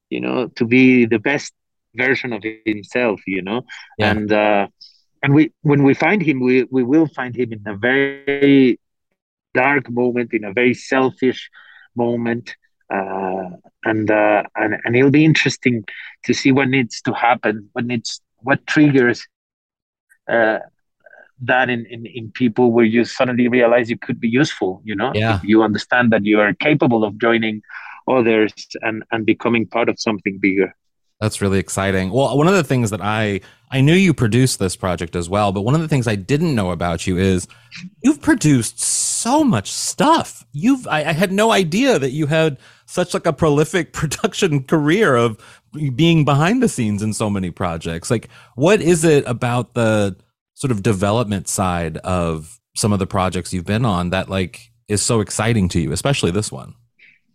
you 0.10 0.20
know 0.22 0.48
to 0.56 0.66
be 0.66 1.06
the 1.06 1.20
best 1.20 1.54
version 1.96 2.34
of 2.34 2.44
himself, 2.66 3.22
you 3.28 3.42
know, 3.42 3.62
Yeah. 3.98 4.12
and 4.12 4.32
uh, 4.32 4.68
and 5.24 5.34
we 5.34 5.52
when 5.64 5.84
we 5.84 5.94
find 5.94 6.22
him, 6.22 6.40
we 6.40 6.64
we 6.70 6.84
will 6.84 7.08
find 7.08 7.36
him 7.36 7.52
in 7.54 7.62
a 7.66 7.76
very 7.76 8.80
dark 9.54 9.90
moment, 9.90 10.34
in 10.34 10.44
a 10.44 10.54
very 10.54 10.74
selfish 10.74 11.50
moment. 11.96 12.56
Uh, 12.94 13.50
and 13.84 14.10
uh, 14.12 14.44
and 14.56 14.78
and 14.84 14.96
it'll 14.96 15.12
be 15.12 15.26
interesting 15.26 15.84
to 16.24 16.34
see 16.34 16.52
what 16.52 16.70
needs 16.70 17.02
to 17.02 17.14
happen, 17.14 17.70
what 17.74 17.86
needs, 17.86 18.22
what 18.38 18.66
triggers 18.68 19.28
uh, 20.30 20.60
that 21.42 21.70
in, 21.70 21.86
in, 21.86 22.06
in 22.06 22.32
people 22.32 22.72
where 22.72 22.86
you 22.86 23.06
suddenly 23.06 23.48
realize 23.48 23.90
you 23.90 23.98
could 23.98 24.20
be 24.20 24.30
useful, 24.30 24.82
you 24.84 24.96
know, 24.96 25.12
Yeah. 25.14 25.38
If 25.38 25.44
you 25.44 25.64
understand 25.64 26.12
that 26.12 26.26
you 26.26 26.40
are 26.40 26.54
capable 26.54 27.04
of 27.04 27.18
joining 27.20 27.62
others 28.08 28.54
and, 28.82 29.04
and 29.12 29.26
becoming 29.26 29.68
part 29.68 29.90
of 29.90 30.00
something 30.00 30.40
bigger. 30.40 30.74
That's 31.20 31.42
really 31.42 31.58
exciting. 31.58 32.12
Well, 32.12 32.38
one 32.38 32.48
of 32.48 32.54
the 32.54 32.64
things 32.64 32.92
that 32.92 33.02
I 33.02 33.42
I 33.72 33.82
knew 33.82 33.96
you 33.96 34.14
produced 34.14 34.60
this 34.60 34.76
project 34.76 35.16
as 35.16 35.28
well, 35.28 35.52
but 35.52 35.62
one 35.62 35.76
of 35.76 35.82
the 35.82 35.88
things 35.88 36.08
I 36.08 36.16
didn't 36.16 36.56
know 36.56 36.72
about 36.72 37.08
you 37.08 37.18
is 37.18 37.48
you've 38.02 38.22
produced 38.22 38.80
so 38.80 39.44
much 39.44 39.72
stuff. 39.72 40.46
You've 40.52 40.88
I, 40.88 41.06
I 41.06 41.14
had 41.14 41.32
no 41.32 41.52
idea 41.52 41.98
that 41.98 42.12
you 42.12 42.28
had 42.28 42.58
such 42.86 43.16
like 43.16 43.26
a 43.26 43.34
prolific 43.34 43.94
production 43.94 44.64
career 44.64 45.16
of 45.16 45.38
being 45.96 46.26
behind 46.26 46.62
the 46.64 46.70
scenes 46.70 47.04
in 47.04 47.14
so 47.14 47.30
many 47.30 47.52
projects. 47.52 48.10
Like, 48.10 48.30
what 48.56 48.82
is 48.82 49.04
it 49.04 49.24
about 49.28 49.74
the 49.74 50.16
sort 50.54 50.72
of 50.72 50.82
development 50.82 51.48
side 51.48 51.98
of 51.98 52.60
some 52.76 52.94
of 52.94 53.00
the 53.00 53.08
projects 53.08 53.54
you've 53.54 53.66
been 53.66 53.86
on 53.86 54.12
that 54.12 54.30
like 54.30 54.72
is 54.88 55.02
so 55.02 55.20
exciting 55.20 55.70
to 55.70 55.80
you, 55.80 55.92
especially 55.92 56.32
this 56.32 56.52
one? 56.52 56.76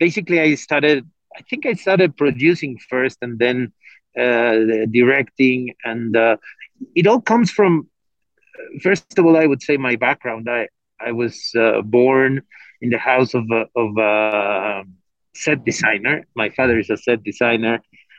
basically 0.04 0.38
i 0.40 0.50
started 0.66 1.00
i 1.38 1.42
think 1.48 1.62
i 1.72 1.74
started 1.84 2.10
producing 2.22 2.72
first 2.92 3.18
and 3.24 3.38
then 3.44 3.58
uh, 4.24 4.54
directing 4.98 5.60
and 5.90 6.10
uh, 6.16 6.36
it 7.00 7.06
all 7.06 7.22
comes 7.32 7.48
from 7.56 7.72
first 8.86 9.18
of 9.18 9.22
all 9.26 9.36
i 9.42 9.46
would 9.50 9.62
say 9.68 9.76
my 9.88 9.94
background 10.06 10.44
i 10.58 10.62
i 11.08 11.12
was 11.22 11.34
uh, 11.64 11.80
born 11.98 12.30
in 12.84 12.88
the 12.94 13.02
house 13.10 13.32
of 13.40 13.44
a, 13.60 13.62
of 13.82 13.90
a 14.12 14.14
set 15.44 15.58
designer 15.70 16.16
my 16.42 16.48
father 16.56 16.76
is 16.82 16.90
a 16.90 17.00
set 17.06 17.20
designer 17.30 17.76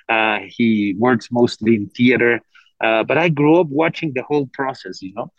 uh, 0.09 0.39
he 0.47 0.95
works 0.97 1.29
mostly 1.31 1.75
in 1.75 1.87
theater 1.89 2.41
uh, 2.83 3.03
but 3.03 3.17
i 3.17 3.29
grew 3.29 3.59
up 3.59 3.67
watching 3.69 4.11
the 4.15 4.23
whole 4.23 4.47
process 4.53 5.01
you 5.01 5.13
know 5.15 5.31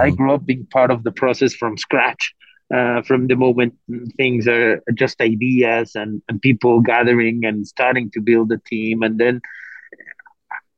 I 0.00 0.10
grew 0.10 0.32
up 0.32 0.44
being 0.46 0.66
part 0.72 0.90
of 0.90 1.04
the 1.04 1.12
process 1.12 1.54
from 1.54 1.76
scratch, 1.76 2.34
uh, 2.74 3.02
from 3.02 3.26
the 3.28 3.36
moment 3.36 3.74
things 4.16 4.46
are 4.48 4.82
just 4.94 5.20
ideas 5.20 5.92
and, 5.94 6.22
and 6.28 6.40
people 6.40 6.80
gathering 6.80 7.44
and 7.44 7.66
starting 7.66 8.10
to 8.12 8.20
build 8.20 8.50
a 8.52 8.58
team. 8.58 9.02
And 9.02 9.18
then 9.18 9.40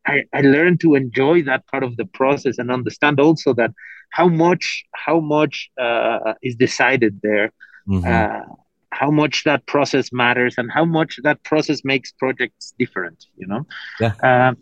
I, 0.07 0.23
I 0.33 0.41
learned 0.41 0.81
to 0.81 0.95
enjoy 0.95 1.43
that 1.43 1.67
part 1.67 1.83
of 1.83 1.97
the 1.97 2.05
process 2.05 2.59
and 2.59 2.71
understand 2.71 3.21
also 3.21 3.53
that 3.55 3.73
how 4.11 4.29
much 4.29 4.85
how 4.95 5.21
much 5.21 5.71
uh, 5.81 6.35
is 6.43 6.57
decided 6.57 7.21
there, 7.23 7.53
Mhm. 7.89 8.45
How 8.93 9.11
much 9.11 9.45
that 9.45 9.67
process 9.67 10.13
matters, 10.13 10.55
and 10.59 10.71
how 10.71 10.85
much 10.85 11.19
that 11.23 11.43
process 11.45 11.85
makes 11.85 12.13
projects 12.13 12.75
different. 12.79 13.27
You 13.37 13.47
know. 13.47 13.67
Yeah. 14.01 14.13
Um, 14.23 14.57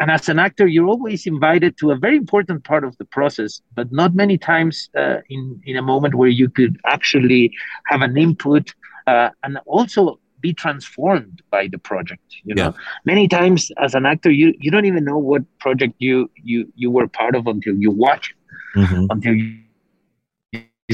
and 0.00 0.10
as 0.10 0.28
an 0.30 0.38
actor, 0.38 0.66
you're 0.66 0.86
always 0.88 1.26
invited 1.26 1.76
to 1.78 1.90
a 1.90 1.96
very 1.96 2.16
important 2.16 2.64
part 2.64 2.84
of 2.84 2.96
the 2.96 3.04
process, 3.04 3.60
but 3.74 3.92
not 3.92 4.14
many 4.14 4.38
times 4.38 4.88
uh, 4.96 5.18
in 5.28 5.60
in 5.64 5.76
a 5.76 5.82
moment 5.82 6.14
where 6.14 6.28
you 6.30 6.48
could 6.48 6.78
actually 6.86 7.52
have 7.86 8.00
an 8.00 8.16
input 8.16 8.72
uh, 9.06 9.28
and 9.42 9.58
also 9.66 10.18
be 10.40 10.54
transformed 10.54 11.42
by 11.50 11.66
the 11.68 11.78
project. 11.78 12.22
You 12.44 12.54
know, 12.54 12.74
many 13.04 13.28
times 13.28 13.70
as 13.76 13.94
an 13.94 14.06
actor, 14.06 14.30
you 14.30 14.54
you 14.58 14.70
don't 14.70 14.86
even 14.86 15.04
know 15.04 15.18
what 15.18 15.42
project 15.58 15.94
you 15.98 16.30
you 16.42 16.72
you 16.76 16.90
were 16.90 17.06
part 17.06 17.34
of 17.34 17.46
until 17.46 17.74
you 17.76 17.90
watch 17.90 18.30
it, 18.30 18.36
Mhm. 18.80 19.06
until 19.10 19.34
you 19.34 19.44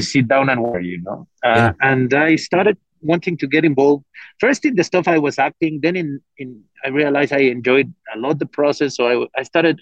sit 0.01 0.27
down 0.27 0.49
and 0.49 0.61
work. 0.61 0.83
You 0.83 1.01
know, 1.01 1.27
uh, 1.43 1.69
Yeah. 1.69 1.73
and 1.81 2.13
I 2.13 2.35
started 2.35 2.77
wanting 3.01 3.37
to 3.37 3.47
get 3.47 3.63
involved 3.65 4.03
first 4.39 4.65
in 4.65 4.75
the 4.75 4.83
stuff 4.83 5.07
I 5.07 5.17
was 5.17 5.37
acting, 5.37 5.79
then 5.81 5.95
in 5.95 6.19
in 6.37 6.63
I 6.83 6.89
realized 6.89 7.33
I 7.33 7.39
enjoyed 7.57 7.93
a 8.15 8.19
lot 8.19 8.39
the 8.39 8.45
process, 8.45 8.95
so 8.95 9.07
I 9.07 9.39
I 9.39 9.43
started 9.43 9.79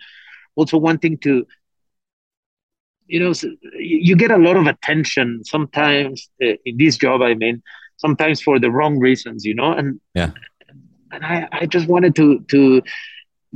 also 0.55 0.77
wanting 0.77 1.17
to. 1.19 1.45
You 3.07 3.19
know, 3.19 3.33
you 3.77 4.15
get 4.15 4.31
a 4.31 4.37
lot 4.37 4.55
of 4.57 4.65
attention 4.67 5.41
sometimes 5.43 6.29
uh, 6.43 6.53
in 6.65 6.77
this 6.77 6.97
job. 6.97 7.21
I 7.21 7.35
mean, 7.35 7.61
sometimes 7.97 8.41
for 8.41 8.59
the 8.59 8.71
wrong 8.71 8.99
reasons, 8.99 9.45
you 9.45 9.53
know, 9.55 9.71
and 9.73 9.99
Yeah. 10.13 10.31
and 11.11 11.23
I, 11.25 11.47
I 11.51 11.65
just 11.65 11.87
wanted 11.87 12.15
to 12.15 12.39
to 12.49 12.81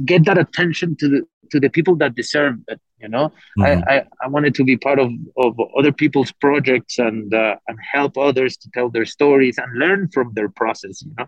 get 0.06 0.26
that 0.26 0.38
attention 0.38 0.96
to 0.98 1.08
the 1.10 1.22
to 1.52 1.60
the 1.60 1.70
people 1.70 1.96
that 1.98 2.16
deserve 2.16 2.56
it. 2.68 2.80
You 3.00 3.10
know, 3.10 3.32
Mhm. 3.58 3.84
I, 3.88 3.96
I 3.96 4.04
I 4.24 4.28
wanted 4.28 4.56
to 4.56 4.64
be 4.64 4.78
part 4.78 5.00
of 5.00 5.10
of 5.38 5.56
other 5.78 5.92
people's 5.92 6.32
projects 6.32 6.98
and 7.00 7.34
uh, 7.34 7.56
and 7.68 7.78
help 7.94 8.18
others 8.18 8.58
to 8.58 8.70
tell 8.74 8.90
their 8.90 9.06
stories 9.06 9.58
and 9.58 9.80
learn 9.80 10.10
from 10.14 10.32
their 10.36 10.50
process. 10.50 11.02
You 11.04 11.14
know, 11.18 11.28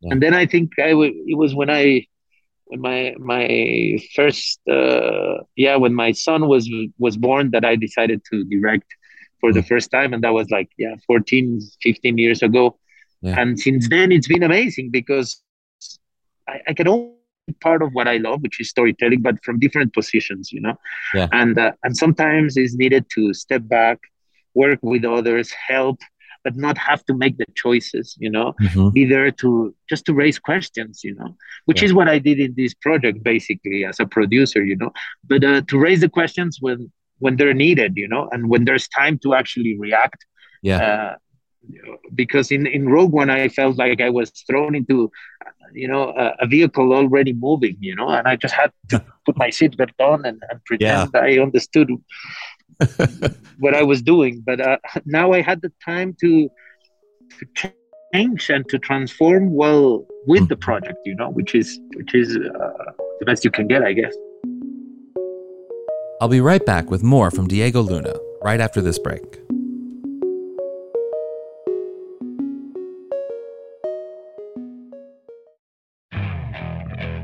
Yeah. 0.00 0.10
and 0.10 0.22
then 0.22 0.34
I 0.34 0.46
think 0.46 0.72
I 0.78 0.90
w- 0.90 1.24
it 1.26 1.36
was 1.36 1.54
when 1.54 1.70
I 1.70 2.06
when 2.66 2.80
my 2.80 3.14
my 3.18 3.98
first 4.14 4.60
uh, 4.70 5.34
yeah 5.56 5.76
when 5.76 5.94
my 5.94 6.12
son 6.12 6.48
was 6.48 6.68
was 6.98 7.16
born 7.16 7.50
that 7.52 7.64
I 7.64 7.76
decided 7.76 8.22
to 8.30 8.44
direct 8.44 8.88
for 9.40 9.52
the 9.52 9.62
first 9.62 9.90
time 9.90 10.12
and 10.14 10.22
that 10.24 10.32
was 10.34 10.50
like 10.50 10.70
yeah 10.78 10.94
14 11.06 11.60
15 11.82 12.18
years 12.18 12.42
ago 12.42 12.78
Yeah. 13.22 13.36
and 13.38 13.58
since 13.58 13.88
then 13.88 14.12
it's 14.12 14.28
been 14.28 14.42
amazing 14.44 14.90
because 14.92 15.36
I, 16.48 16.60
I 16.68 16.72
can 16.74 16.86
only 16.88 17.10
part 17.60 17.82
of 17.82 17.90
what 17.92 18.08
I 18.08 18.16
love 18.18 18.42
which 18.42 18.60
is 18.60 18.68
storytelling 18.68 19.22
but 19.22 19.42
from 19.44 19.58
different 19.58 19.92
positions 19.94 20.52
you 20.52 20.60
know 20.60 20.76
Yeah. 21.14 21.28
and 21.32 21.58
uh, 21.58 21.72
and 21.84 21.96
sometimes 21.96 22.56
it's 22.56 22.74
needed 22.74 23.06
to 23.14 23.34
step 23.34 23.62
back 23.68 23.98
work 24.54 24.78
with 24.82 25.04
others 25.04 25.50
help 25.50 25.98
but 26.44 26.54
not 26.56 26.78
have 26.78 27.04
to 27.06 27.14
make 27.14 27.36
the 27.38 27.46
choices 27.54 28.16
you 28.18 28.30
know 28.30 28.54
Mhm. 28.60 28.92
be 28.92 29.04
there 29.04 29.30
to 29.42 29.74
just 29.90 30.04
to 30.06 30.14
raise 30.14 30.38
questions 30.38 31.02
you 31.04 31.14
know 31.14 31.30
which 31.66 31.80
Yeah. 31.82 31.86
is 31.86 31.92
what 31.94 32.08
i 32.08 32.18
did 32.18 32.38
in 32.46 32.54
this 32.56 32.74
project 32.74 33.22
basically 33.22 33.84
as 33.84 33.98
a 34.00 34.06
producer 34.06 34.64
you 34.64 34.76
know 34.76 34.92
but 35.30 35.42
uh, 35.44 35.60
to 35.70 35.78
raise 35.78 36.00
the 36.00 36.08
questions 36.08 36.58
when 36.60 36.90
when 37.18 37.36
they're 37.36 37.54
needed 37.66 37.92
you 37.96 38.08
know 38.08 38.28
and 38.32 38.48
when 38.48 38.64
there's 38.64 38.86
time 38.88 39.18
to 39.24 39.34
actually 39.40 39.74
react 39.86 40.20
Yeah. 40.62 40.80
uh, 40.86 41.12
because 42.14 42.50
in 42.50 42.66
in 42.66 42.88
rogue 42.88 43.12
one 43.12 43.30
i 43.30 43.48
felt 43.48 43.76
like 43.76 44.00
i 44.00 44.10
was 44.10 44.30
thrown 44.46 44.74
into 44.74 45.10
you 45.74 45.88
know 45.88 46.14
a, 46.16 46.34
a 46.40 46.46
vehicle 46.46 46.92
already 46.92 47.32
moving 47.32 47.76
you 47.80 47.94
know 47.94 48.08
and 48.08 48.26
i 48.26 48.36
just 48.36 48.54
had 48.54 48.72
to 48.88 49.04
put 49.26 49.36
my 49.36 49.48
seatbelt 49.48 49.90
on 49.98 50.24
and, 50.24 50.42
and 50.50 50.64
pretend 50.64 51.10
i 51.16 51.38
understood 51.38 51.90
what 53.58 53.74
i 53.74 53.82
was 53.82 54.02
doing. 54.02 54.40
But 54.46 54.60
uh, 54.60 54.78
now 55.04 55.32
i 55.32 55.40
had 55.40 55.62
the 55.62 55.72
time 55.84 56.16
to 56.20 56.48
to 57.38 57.70
change 58.14 58.50
and 58.50 58.68
to 58.68 58.78
transform 58.78 59.52
well 59.54 60.06
with 60.26 60.48
the 60.48 60.56
project 60.56 60.98
you 61.04 61.14
know 61.16 61.30
which 61.30 61.54
is 61.54 61.80
which 61.96 62.14
is 62.14 62.36
uh, 62.36 62.92
the 63.18 63.26
best 63.26 63.44
you 63.44 63.50
can 63.50 63.66
get 63.66 63.82
i 63.82 63.92
guess. 63.92 64.14
I'll 66.20 66.28
be 66.28 66.40
right 66.40 66.64
back 66.64 66.90
with 66.90 67.02
more 67.02 67.30
from 67.30 67.46
Diego 67.46 67.80
Luna 67.80 68.14
right 68.42 68.60
after 68.60 68.80
this 68.80 68.98
break. 68.98 69.47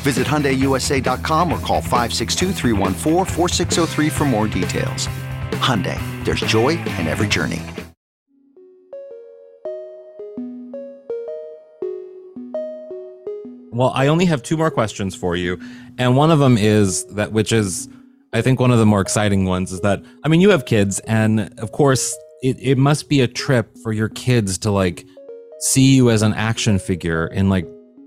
Visit 0.00 0.26
HyundaiUSA.com 0.26 1.52
or 1.52 1.58
call 1.58 1.82
562-314-4603 1.82 4.10
for 4.10 4.24
more 4.24 4.48
details. 4.48 5.06
Hyundai, 5.60 6.00
there's 6.24 6.40
joy 6.40 6.70
in 6.70 7.06
every 7.06 7.28
journey. 7.28 7.60
Well, 13.72 13.92
I 13.94 14.08
only 14.08 14.24
have 14.26 14.42
two 14.42 14.58
more 14.58 14.70
questions 14.70 15.14
for 15.14 15.36
you. 15.36 15.58
And 15.96 16.16
one 16.16 16.30
of 16.30 16.38
them 16.38 16.58
is 16.58 17.06
that, 17.14 17.32
which 17.32 17.50
is, 17.50 17.88
I 18.32 18.42
think, 18.42 18.60
one 18.60 18.70
of 18.70 18.78
the 18.78 18.84
more 18.84 19.00
exciting 19.00 19.46
ones 19.46 19.72
is 19.72 19.80
that, 19.80 20.02
I 20.22 20.28
mean, 20.28 20.42
you 20.42 20.50
have 20.50 20.66
kids, 20.66 20.98
and 21.00 21.58
of 21.58 21.72
course, 21.72 22.14
it, 22.42 22.58
it 22.60 22.76
must 22.76 23.08
be 23.08 23.22
a 23.22 23.28
trip 23.28 23.74
for 23.82 23.92
your 23.92 24.10
kids 24.10 24.58
to 24.58 24.70
like 24.70 25.06
see 25.60 25.94
you 25.94 26.10
as 26.10 26.20
an 26.20 26.34
action 26.34 26.78
figure 26.78 27.26
in 27.28 27.48
like 27.48 27.66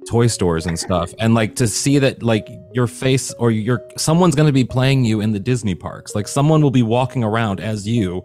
toy 0.09 0.27
stores 0.27 0.65
and 0.65 0.77
stuff. 0.77 1.13
And 1.19 1.33
like 1.33 1.55
to 1.55 1.67
see 1.67 1.99
that 1.99 2.23
like 2.23 2.47
your 2.73 2.87
face 2.87 3.33
or 3.33 3.51
your 3.51 3.81
someone's 3.97 4.35
going 4.35 4.47
to 4.47 4.53
be 4.53 4.63
playing 4.63 5.05
you 5.05 5.21
in 5.21 5.31
the 5.31 5.39
Disney 5.39 5.75
parks. 5.75 6.15
Like 6.15 6.27
someone 6.27 6.61
will 6.61 6.71
be 6.71 6.83
walking 6.83 7.23
around 7.23 7.59
as 7.59 7.87
you 7.87 8.23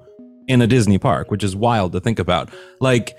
in 0.49 0.63
a 0.63 0.67
Disney 0.67 0.99
park, 0.99 1.31
which 1.31 1.45
is 1.45 1.55
wild 1.55 1.93
to 1.93 2.01
think 2.01 2.19
about. 2.19 2.51
Like, 2.81 3.17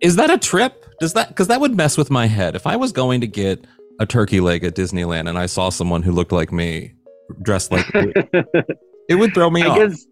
is 0.00 0.16
that 0.16 0.30
a 0.30 0.38
trip? 0.38 0.84
Does 1.00 1.14
that 1.14 1.28
because 1.28 1.48
that 1.48 1.60
would 1.60 1.74
mess 1.74 1.96
with 1.96 2.10
my 2.10 2.26
head 2.26 2.54
if 2.54 2.66
I 2.66 2.76
was 2.76 2.92
going 2.92 3.20
to 3.22 3.26
get 3.26 3.66
a 3.98 4.06
turkey 4.06 4.40
leg 4.40 4.64
at 4.64 4.74
Disneyland 4.74 5.28
and 5.28 5.38
I 5.38 5.46
saw 5.46 5.68
someone 5.68 6.02
who 6.02 6.12
looked 6.12 6.32
like 6.32 6.52
me 6.52 6.94
dressed 7.42 7.70
like 7.70 7.86
you, 7.94 8.12
it 9.08 9.14
would 9.14 9.34
throw 9.34 9.50
me 9.50 9.62
I 9.62 9.66
off. 9.66 9.78
guess, 9.78 10.06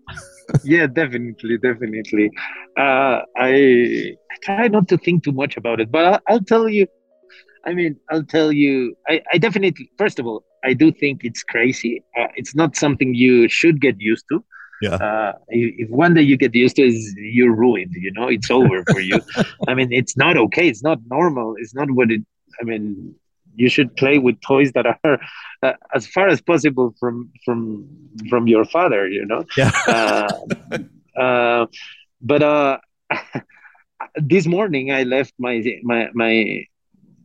yeah, 0.65 0.87
definitely, 0.87 1.59
definitely. 1.59 2.31
Uh, 2.77 3.21
I, 3.37 4.15
I 4.31 4.37
try 4.43 4.69
not 4.69 4.89
to 4.89 4.99
think 4.99 5.25
too 5.25 5.33
much 5.33 5.57
about 5.57 5.81
it, 5.81 5.91
but 5.91 6.05
I'll, 6.05 6.21
I'll 6.29 6.41
tell 6.41 6.69
you. 6.69 6.87
I 7.65 7.75
mean, 7.75 7.97
I'll 8.11 8.25
tell 8.25 8.53
you. 8.53 8.97
I, 9.09 9.23
I 9.33 9.39
definitely. 9.39 9.91
First 9.99 10.19
of 10.19 10.27
all, 10.27 10.45
I 10.65 10.75
do 10.75 10.93
think 10.93 11.25
it's 11.25 11.43
crazy. 11.43 12.03
Uh, 12.19 12.29
it's 12.37 12.55
not 12.55 12.77
something 12.77 13.15
you 13.15 13.49
should 13.49 13.81
get 13.81 14.01
used 14.01 14.25
to. 14.31 14.45
Yeah. 14.81 14.95
Uh, 14.95 15.33
if 15.49 15.91
one 15.91 16.15
day 16.15 16.23
you 16.23 16.37
get 16.37 16.55
used 16.55 16.77
to 16.77 16.83
it, 16.83 16.95
you're 17.17 17.55
ruined. 17.55 17.93
You 17.95 18.13
know, 18.13 18.29
it's 18.29 18.51
over 18.51 18.85
for 18.91 19.01
you. 19.01 19.21
I 19.69 19.75
mean, 19.75 19.93
it's 19.93 20.17
not 20.17 20.37
okay. 20.37 20.69
It's 20.69 20.83
not 20.83 20.99
normal. 21.11 21.55
It's 21.59 21.75
not 21.75 21.91
what 21.91 22.11
it. 22.11 22.23
I 22.61 22.65
mean, 22.65 23.15
you 23.57 23.69
should 23.69 23.95
play 23.97 24.19
with 24.19 24.41
toys 24.41 24.73
that 24.73 24.87
are 24.87 25.19
uh, 25.63 25.73
as 25.95 26.07
far 26.07 26.29
as 26.29 26.41
possible 26.41 26.95
from 27.01 27.31
from 27.45 27.89
from 28.31 28.47
your 28.47 28.65
father. 28.65 29.09
You 29.09 29.27
know. 29.27 29.45
Yeah. 29.57 29.73
Uh, 29.87 30.29
uh, 31.21 31.67
but 32.21 32.43
uh, 32.43 32.79
this 34.17 34.47
morning 34.47 34.93
I 34.93 35.03
left 35.03 35.35
my 35.39 35.63
my 35.83 36.09
my 36.15 36.65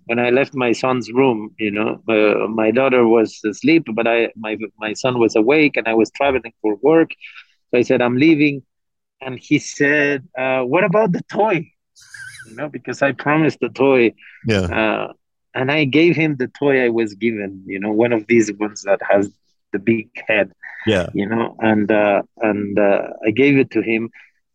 when 0.05 0.19
I 0.19 0.29
left 0.29 0.53
my 0.53 0.71
son's 0.71 1.11
room, 1.11 1.53
you 1.57 1.71
know, 1.71 2.01
uh, 2.07 2.47
my 2.47 2.71
daughter 2.71 3.07
was 3.07 3.39
asleep, 3.45 3.83
but 3.93 4.07
I 4.07 4.29
my 4.35 4.57
my 4.79 4.93
son 4.93 5.19
was 5.19 5.35
awake, 5.35 5.77
and 5.77 5.87
I 5.87 5.93
was 5.93 6.11
traveling 6.11 6.53
for 6.61 6.75
work. 6.81 7.11
So 7.69 7.77
I 7.79 7.83
said, 7.83 8.01
"I'm 8.01 8.17
leaving," 8.17 8.63
and 9.21 9.39
he 9.39 9.59
said, 9.59 10.27
uh, 10.37 10.61
"What 10.61 10.83
about 10.83 11.11
the 11.11 11.21
toy?" 11.31 11.69
You 12.49 12.55
know, 12.55 12.69
because 12.69 13.01
I 13.01 13.11
promised 13.13 13.59
the 13.59 13.69
toy. 13.69 14.13
Yeah. 14.45 14.67
Uh, 14.79 15.13
and 15.55 15.71
I 15.71 15.85
gave 15.85 16.15
him 16.15 16.35
the 16.37 16.47
toy 16.47 16.83
I 16.83 16.89
was 16.89 17.13
given. 17.13 17.63
You 17.65 17.79
know, 17.79 17.91
one 17.91 18.11
of 18.11 18.27
these 18.27 18.51
ones 18.53 18.83
that 18.83 19.01
has 19.09 19.29
the 19.71 19.79
big 19.79 20.09
head. 20.27 20.51
Yeah. 20.85 21.07
You 21.13 21.27
know, 21.27 21.55
and 21.59 21.91
uh, 21.91 22.23
and 22.41 22.77
uh, 22.77 23.09
I 23.25 23.31
gave 23.31 23.57
it 23.57 23.71
to 23.71 23.81
him. 23.81 24.09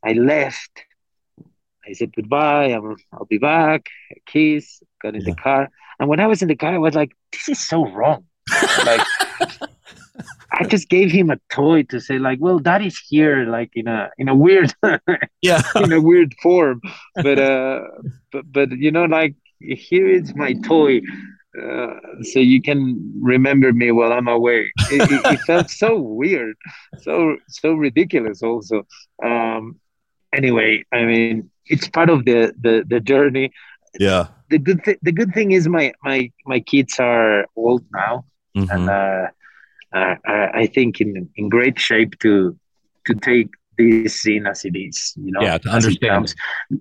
I 0.05 0.13
left. 0.13 0.85
I 1.89 1.93
said 1.95 2.13
goodbye. 2.15 2.67
I'm, 2.67 2.97
I'll 3.13 3.25
be 3.25 3.39
back. 3.39 3.87
A 4.13 4.21
kiss. 4.27 4.83
Got 5.03 5.15
in 5.15 5.25
the 5.25 5.35
car. 5.35 5.71
And 5.99 6.09
when 6.09 6.21
I 6.21 6.27
was 6.27 6.43
in 6.43 6.49
the 6.49 6.57
car, 6.57 6.75
I 6.75 6.79
was 6.79 6.95
like, 6.95 7.17
"This 7.33 7.49
is 7.49 7.59
so 7.59 7.87
wrong." 7.87 8.25
like, 8.85 9.01
I 10.53 10.65
just 10.65 10.89
gave 10.89 11.11
him 11.11 11.31
a 11.31 11.39
toy 11.51 11.85
to 11.85 12.01
say, 12.01 12.19
like, 12.19 12.39
"Well, 12.41 12.59
Daddy's 12.59 12.99
here," 12.99 13.47
like 13.47 13.71
in 13.75 13.89
a 13.89 14.11
in 14.19 14.29
a 14.29 14.35
weird, 14.35 14.75
yeah, 15.43 15.63
in 15.77 15.93
a 15.93 16.01
weird 16.01 16.35
form. 16.43 16.81
But 17.15 17.39
uh, 17.51 17.81
but 18.33 18.53
but 18.53 18.73
you 18.73 18.91
know, 18.91 19.05
like 19.05 19.35
here 19.61 20.09
is 20.09 20.35
my 20.35 20.53
toy. 20.65 21.01
Uh, 21.59 21.95
so 22.23 22.39
you 22.39 22.63
can 22.63 23.13
remember 23.21 23.73
me 23.73 23.91
while 23.91 24.13
I'm 24.13 24.29
away. 24.29 24.71
It, 24.93 25.11
it, 25.11 25.33
it 25.33 25.41
felt 25.41 25.71
so 25.71 25.99
weird, 25.99 26.57
so 26.99 27.37
so 27.49 27.73
ridiculous. 27.73 28.43
Also, 28.43 28.87
um, 29.25 29.81
anyway, 30.33 30.85
I 30.93 31.05
mean, 31.05 31.51
it's 31.69 31.89
part 31.89 32.11
of 32.11 32.25
the 32.25 32.53
the, 32.61 32.85
the 32.87 33.01
journey. 33.01 33.53
Yeah. 33.99 34.27
The 34.51 34.59
good 34.59 34.85
th- 34.85 34.99
the 35.03 35.13
good 35.13 35.33
thing 35.35 35.53
is 35.53 35.69
my 35.69 35.93
my 36.03 36.31
my 36.47 36.61
kids 36.61 36.99
are 37.01 37.47
old 37.57 37.83
now, 37.93 38.25
Mhm. 38.57 38.71
and 38.71 38.89
uh, 38.91 39.27
I 39.93 40.51
I 40.63 40.67
think 40.67 41.01
in 41.01 41.29
in 41.37 41.49
great 41.49 41.79
shape 41.79 42.19
to 42.21 42.57
to 43.07 43.15
take 43.15 43.51
this 43.77 44.01
scene 44.21 44.47
as 44.47 44.65
it 44.65 44.77
is. 44.77 45.13
You 45.17 45.33
know, 45.33 45.41
Yeah, 45.43 45.59
to 45.59 45.69
understand. 45.71 46.35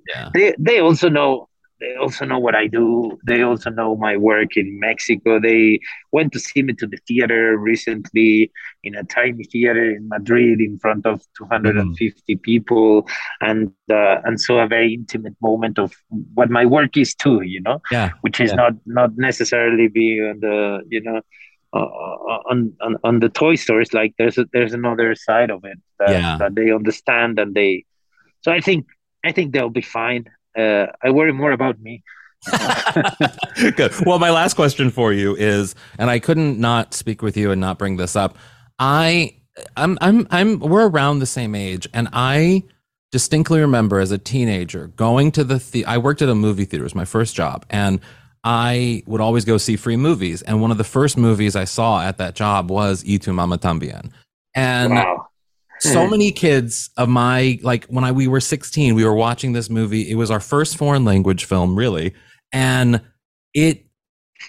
Yeah. 0.08 0.30
They 0.34 0.54
they 0.58 0.80
also 0.80 1.10
know 1.10 1.48
they 1.80 1.96
also 1.96 2.26
know 2.26 2.40
what 2.40 2.56
I 2.56 2.68
do. 2.68 3.18
They 3.26 3.44
also 3.44 3.70
know 3.70 3.96
my 3.96 4.18
work 4.18 4.58
in 4.58 4.80
Mexico. 4.80 5.40
They 5.40 5.80
went 6.12 6.34
to 6.34 6.40
see 6.40 6.64
me 6.64 6.74
to 6.74 6.88
the 6.88 6.98
theater 7.08 7.58
recently 7.58 8.52
in 8.84 8.96
a 8.96 9.04
tiny 9.04 9.44
theater 9.44 9.92
in 9.92 10.08
Madrid 10.08 10.60
in 10.60 10.80
front 10.80 11.06
of 11.06 11.22
250 11.38 12.36
mm. 12.36 12.42
people, 12.42 13.08
and 13.42 13.72
uh, 13.92 14.22
and 14.24 14.42
so 14.42 14.58
a 14.58 14.68
very 14.68 14.94
intimate 14.94 15.36
moment 15.42 15.78
of 15.78 15.94
what 16.34 16.50
my 16.50 16.66
work 16.66 16.98
is 16.98 17.14
too. 17.14 17.42
You 17.42 17.62
know, 17.62 17.80
yeah, 17.92 18.12
which 18.22 18.40
is 18.40 18.52
yeah. 18.52 18.56
not 18.56 18.74
not 18.86 19.18
necessarily 19.18 19.88
being 19.88 20.24
on 20.24 20.40
the 20.40 20.82
you 20.90 21.02
know. 21.02 21.22
Uh, 21.74 21.80
on, 22.50 22.74
on 22.82 22.96
on 23.04 23.20
the 23.20 23.28
toy 23.28 23.54
stores, 23.54 23.94
like 23.94 24.14
there's 24.18 24.38
a, 24.38 24.46
there's 24.54 24.74
another 24.74 25.14
side 25.16 25.52
of 25.52 25.66
it 25.66 25.78
that, 26.00 26.10
Yeah. 26.10 26.38
that 26.40 26.56
they 26.56 26.72
understand 26.72 27.38
and 27.40 27.54
they. 27.54 27.84
So 28.42 28.54
I 28.54 28.62
think 28.62 28.88
I 29.26 29.34
think 29.34 29.52
they'll 29.52 29.70
be 29.70 29.82
fine. 29.82 30.30
Uh, 30.58 30.88
I 31.04 31.12
worry 31.12 31.34
more 31.34 31.52
about 31.52 31.80
me. 31.80 32.04
Good. 33.76 33.94
Well, 34.06 34.20
my 34.20 34.32
last 34.32 34.56
question 34.56 34.90
for 34.90 35.14
you 35.14 35.36
is, 35.36 35.76
and 35.98 36.10
I 36.10 36.20
couldn't 36.20 36.60
not 36.60 36.94
speak 36.94 37.22
with 37.22 37.38
you 37.38 37.52
and 37.52 37.62
not 37.62 37.78
bring 37.78 37.98
this 37.98 38.16
up. 38.16 38.38
I, 38.80 39.36
I'm, 39.76 39.98
I'm, 40.02 40.28
I'm, 40.32 40.60
we're 40.60 40.88
around 40.88 41.20
the 41.20 41.26
same 41.26 41.56
age, 41.56 41.88
and 41.94 42.08
I 42.14 42.64
distinctly 43.12 43.60
remember 43.60 44.00
as 44.00 44.12
a 44.12 44.18
teenager 44.18 44.88
going 44.88 45.32
to 45.32 45.44
the, 45.44 45.58
the 45.72 45.86
I 45.86 45.98
worked 45.98 46.22
at 46.22 46.30
a 46.30 46.36
movie 46.36 46.66
theater, 46.66 46.84
it 46.84 46.86
was 46.86 46.96
my 46.96 47.06
first 47.06 47.36
job, 47.36 47.66
and 47.70 48.00
I 48.44 49.04
would 49.08 49.22
always 49.22 49.46
go 49.46 49.58
see 49.58 49.76
free 49.76 49.98
movies. 49.98 50.42
And 50.42 50.62
one 50.62 50.72
of 50.72 50.78
the 50.78 50.84
first 50.84 51.18
movies 51.18 51.56
I 51.56 51.66
saw 51.66 52.02
at 52.02 52.18
that 52.18 52.36
job 52.36 52.70
was 52.72 53.04
Y 53.06 53.18
tu 53.18 53.34
mama 53.34 53.58
tambien. 53.58 54.12
And 54.56 54.94
Wow. 54.94 55.27
So 55.80 56.06
Hmm. 56.06 56.12
many 56.12 56.32
kids 56.32 56.90
of 56.98 57.10
my 57.10 57.60
like 57.62 57.86
when 57.86 58.04
I 58.04 58.12
we 58.12 58.28
were 58.28 58.40
16, 58.40 58.96
we 58.96 59.06
were 59.06 59.14
watching 59.14 59.54
this 59.54 59.70
movie. 59.70 60.10
It 60.10 60.16
was 60.16 60.32
our 60.32 60.40
first 60.40 60.78
foreign 60.78 61.06
language 61.06 61.46
film, 61.46 61.76
really, 61.76 62.14
and 62.52 63.02
it 63.54 63.86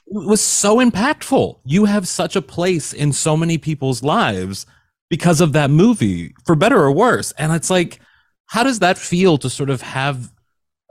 was 0.06 0.40
so 0.40 0.76
impactful. 0.78 1.60
You 1.64 1.84
have 1.86 2.06
such 2.08 2.36
a 2.36 2.42
place 2.42 2.92
in 2.92 3.12
so 3.12 3.36
many 3.36 3.58
people's 3.58 4.02
lives 4.02 4.66
because 5.10 5.40
of 5.40 5.52
that 5.54 5.70
movie, 5.70 6.34
for 6.44 6.54
better 6.54 6.78
or 6.78 6.92
worse. 6.92 7.32
And 7.38 7.52
it's 7.52 7.70
like, 7.70 7.98
how 8.46 8.62
does 8.62 8.80
that 8.80 8.98
feel 8.98 9.38
to 9.38 9.48
sort 9.48 9.70
of 9.70 9.80
have 9.80 10.30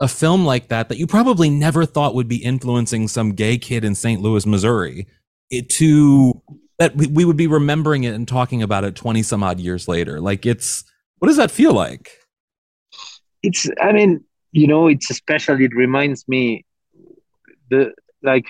a 0.00 0.08
film 0.08 0.44
like 0.44 0.68
that 0.68 0.88
that 0.88 0.98
you 0.98 1.06
probably 1.06 1.50
never 1.50 1.84
thought 1.84 2.14
would 2.14 2.28
be 2.28 2.36
influencing 2.42 3.08
some 3.08 3.32
gay 3.32 3.58
kid 3.58 3.84
in 3.84 3.94
St. 3.94 4.20
Louis, 4.20 4.46
Missouri, 4.46 5.06
it 5.50 5.68
to 5.70 6.40
that 6.78 6.94
we, 6.96 7.06
we 7.08 7.24
would 7.24 7.36
be 7.36 7.46
remembering 7.46 8.04
it 8.04 8.14
and 8.14 8.26
talking 8.28 8.62
about 8.62 8.84
it 8.84 8.94
20 8.94 9.22
some 9.22 9.42
odd 9.42 9.58
years 9.60 9.88
later. 9.88 10.20
Like 10.20 10.46
it's 10.46 10.84
what 11.18 11.28
does 11.28 11.36
that 11.36 11.50
feel 11.50 11.72
like? 11.74 12.10
it's 13.44 13.70
i 13.80 13.92
mean 13.92 14.24
you 14.50 14.66
know 14.66 14.88
it's 14.88 15.10
especially, 15.10 15.64
it 15.64 15.72
reminds 15.74 16.26
me 16.26 16.64
the 17.70 17.92
like 18.24 18.46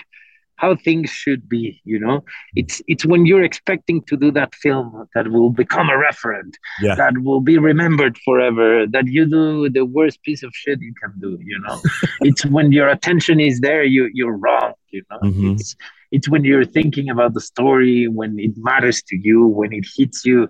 how 0.55 0.75
things 0.75 1.11
should 1.11 1.47
be 1.47 1.79
you 1.85 1.99
know 1.99 2.23
it's 2.55 2.81
it's 2.87 3.05
when 3.05 3.23
you're 3.27 3.43
expecting 3.43 4.01
to 4.09 4.17
do 4.17 4.31
that 4.31 4.55
film 4.55 5.07
that 5.13 5.27
will 5.27 5.51
become 5.51 5.89
a 5.89 5.93
referent 5.93 6.53
Yeah. 6.81 6.95
that 6.95 7.13
will 7.19 7.39
be 7.39 7.59
remembered 7.59 8.17
forever 8.25 8.87
that 8.87 9.05
you 9.07 9.27
do 9.27 9.69
the 9.69 9.85
worst 9.85 10.23
piece 10.23 10.41
of 10.41 10.51
shit 10.55 10.81
you 10.81 10.93
can 11.01 11.13
do 11.19 11.37
you 11.43 11.59
know 11.59 11.79
it's 12.21 12.43
when 12.47 12.71
your 12.71 12.87
attention 12.89 13.39
is 13.39 13.59
there 13.59 13.83
you 13.83 14.09
you're 14.11 14.37
wrong 14.37 14.73
you 14.89 15.03
know 15.11 15.19
Mhm. 15.23 15.51
it's 15.59 15.75
it's 16.11 16.29
when 16.29 16.43
you're 16.43 16.65
thinking 16.65 17.09
about 17.09 17.33
the 17.33 17.41
story 17.41 18.07
when 18.07 18.37
it 18.39 18.51
matters 18.57 19.01
to 19.03 19.17
you 19.17 19.45
when 19.47 19.73
it 19.73 19.85
hits 19.97 20.25
you 20.25 20.47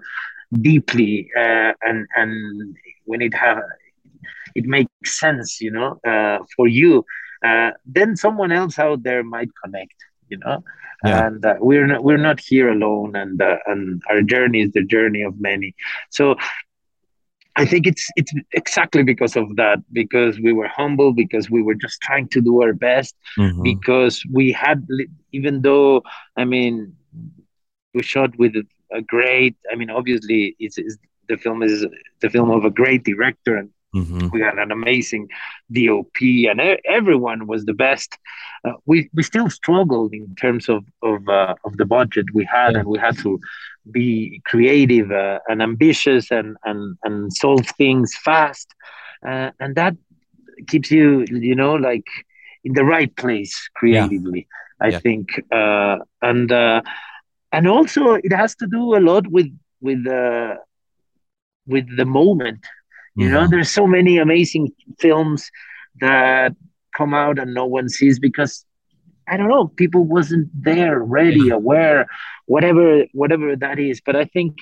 deeply 0.62 1.30
uh, 1.38 1.74
and 1.82 2.08
and 2.15 2.76
when 3.06 3.22
it 3.22 3.34
have 3.34 3.60
it 4.56 4.65
makes 4.65 5.19
sense 5.19 5.60
you 5.62 5.72
know 5.72 5.82
uh, 6.08 6.39
for 6.56 6.67
you 6.67 7.04
uh, 7.45 7.72
then 7.86 8.15
someone 8.15 8.52
else 8.52 8.78
out 8.80 9.04
there 9.04 9.24
might 9.24 9.50
connect 9.63 9.93
you 10.30 10.38
know 10.38 10.60
Yeah. 11.04 11.24
and 11.24 11.43
uh, 11.45 11.56
we're 11.60 11.88
not 11.88 12.04
we're 12.04 12.17
not 12.30 12.39
here 12.39 12.69
alone 12.69 13.15
and 13.15 13.41
uh, 13.41 13.58
and 13.67 14.02
our 14.10 14.22
journey 14.22 14.62
is 14.62 14.72
the 14.74 14.84
journey 14.84 15.22
of 15.24 15.34
many 15.39 15.74
so 16.10 16.36
I 17.55 17.65
think 17.65 17.85
it's 17.88 18.07
it's 18.15 18.33
exactly 18.53 19.03
because 19.03 19.35
of 19.35 19.55
that 19.57 19.79
because 19.91 20.39
we 20.39 20.53
were 20.53 20.67
humble 20.67 21.13
because 21.13 21.49
we 21.49 21.62
were 21.62 21.75
just 21.75 21.99
trying 22.01 22.27
to 22.29 22.41
do 22.41 22.62
our 22.62 22.73
best 22.73 23.15
Mhm. 23.38 23.63
because 23.63 24.23
we 24.31 24.51
had 24.51 24.88
even 25.31 25.62
though 25.62 26.03
I 26.38 26.45
mean 26.45 26.93
we 27.93 28.03
shot 28.03 28.38
with 28.38 28.55
a, 28.55 28.65
great 29.01 29.55
I 29.71 29.75
mean 29.75 29.89
obviously 29.89 30.55
it's, 30.59 30.77
it's 30.77 30.97
the 31.27 31.38
film 31.38 31.62
is 31.63 31.85
the 32.21 32.29
film 32.29 32.49
of 32.51 32.65
a 32.65 32.71
great 32.81 33.03
director 33.03 33.55
and 33.57 33.69
Mhm. 33.95 34.31
we 34.33 34.39
had 34.41 34.57
an 34.65 34.71
amazing 34.71 35.27
DOP 35.71 36.47
and 36.49 36.59
everyone 36.85 37.47
was 37.47 37.65
the 37.65 37.73
best 37.73 38.17
uh, 38.65 38.73
we 38.85 39.09
we 39.15 39.23
still 39.23 39.49
struggled 39.49 40.12
in 40.13 40.35
terms 40.35 40.69
of 40.69 40.79
of 41.01 41.19
uh, 41.27 41.55
of 41.65 41.71
the 41.77 41.85
budget 41.85 42.25
we 42.33 42.45
had 42.45 42.75
and 42.75 42.88
we 42.93 42.97
had 42.99 43.15
to 43.25 43.39
be 43.91 44.41
creative 44.45 45.12
uh, 45.12 45.39
and 45.47 45.62
ambitious 45.62 46.30
and 46.32 46.56
and 46.65 46.97
and 47.04 47.32
solve 47.34 47.65
things 47.78 48.13
fast 48.23 48.67
uh, 49.28 49.49
and 49.60 49.75
that 49.75 49.95
keeps 50.67 50.91
you 50.91 51.25
you 51.30 51.56
know 51.56 51.73
like 51.73 52.06
in 52.63 52.73
the 52.73 52.84
right 52.84 53.15
place 53.15 53.54
creatively 53.75 54.47
i 54.82 54.89
Yeah. 54.89 55.02
think 55.04 55.28
uh 55.52 55.97
and 56.21 56.52
uh 56.52 56.82
and 57.52 57.67
also 57.67 58.13
it 58.23 58.34
has 58.34 58.56
to 58.56 58.67
do 58.67 58.95
a 58.95 59.02
lot 59.10 59.25
with 59.30 59.47
with 59.82 60.06
uh 60.08 60.56
with 61.67 61.86
the 61.97 62.06
moment 62.06 62.60
you 63.17 63.30
know 63.30 63.47
Mhm. 63.47 63.49
there's 63.49 63.69
so 63.69 63.86
many 63.88 64.17
amazing 64.17 64.67
films 64.99 65.49
that 65.99 66.54
come 66.95 67.13
out 67.13 67.39
and 67.39 67.54
no 67.54 67.65
one 67.65 67.89
sees 67.89 68.19
because 68.19 68.65
i 69.30 69.38
don't 69.38 69.50
know 69.50 69.68
people 69.82 70.04
wasn't 70.06 70.48
there 70.54 71.00
ready 71.00 71.50
aware 71.50 72.06
whatever 72.46 73.04
whatever 73.13 73.56
that 73.56 73.80
is 73.80 74.02
but 74.06 74.15
i 74.15 74.26
think 74.26 74.58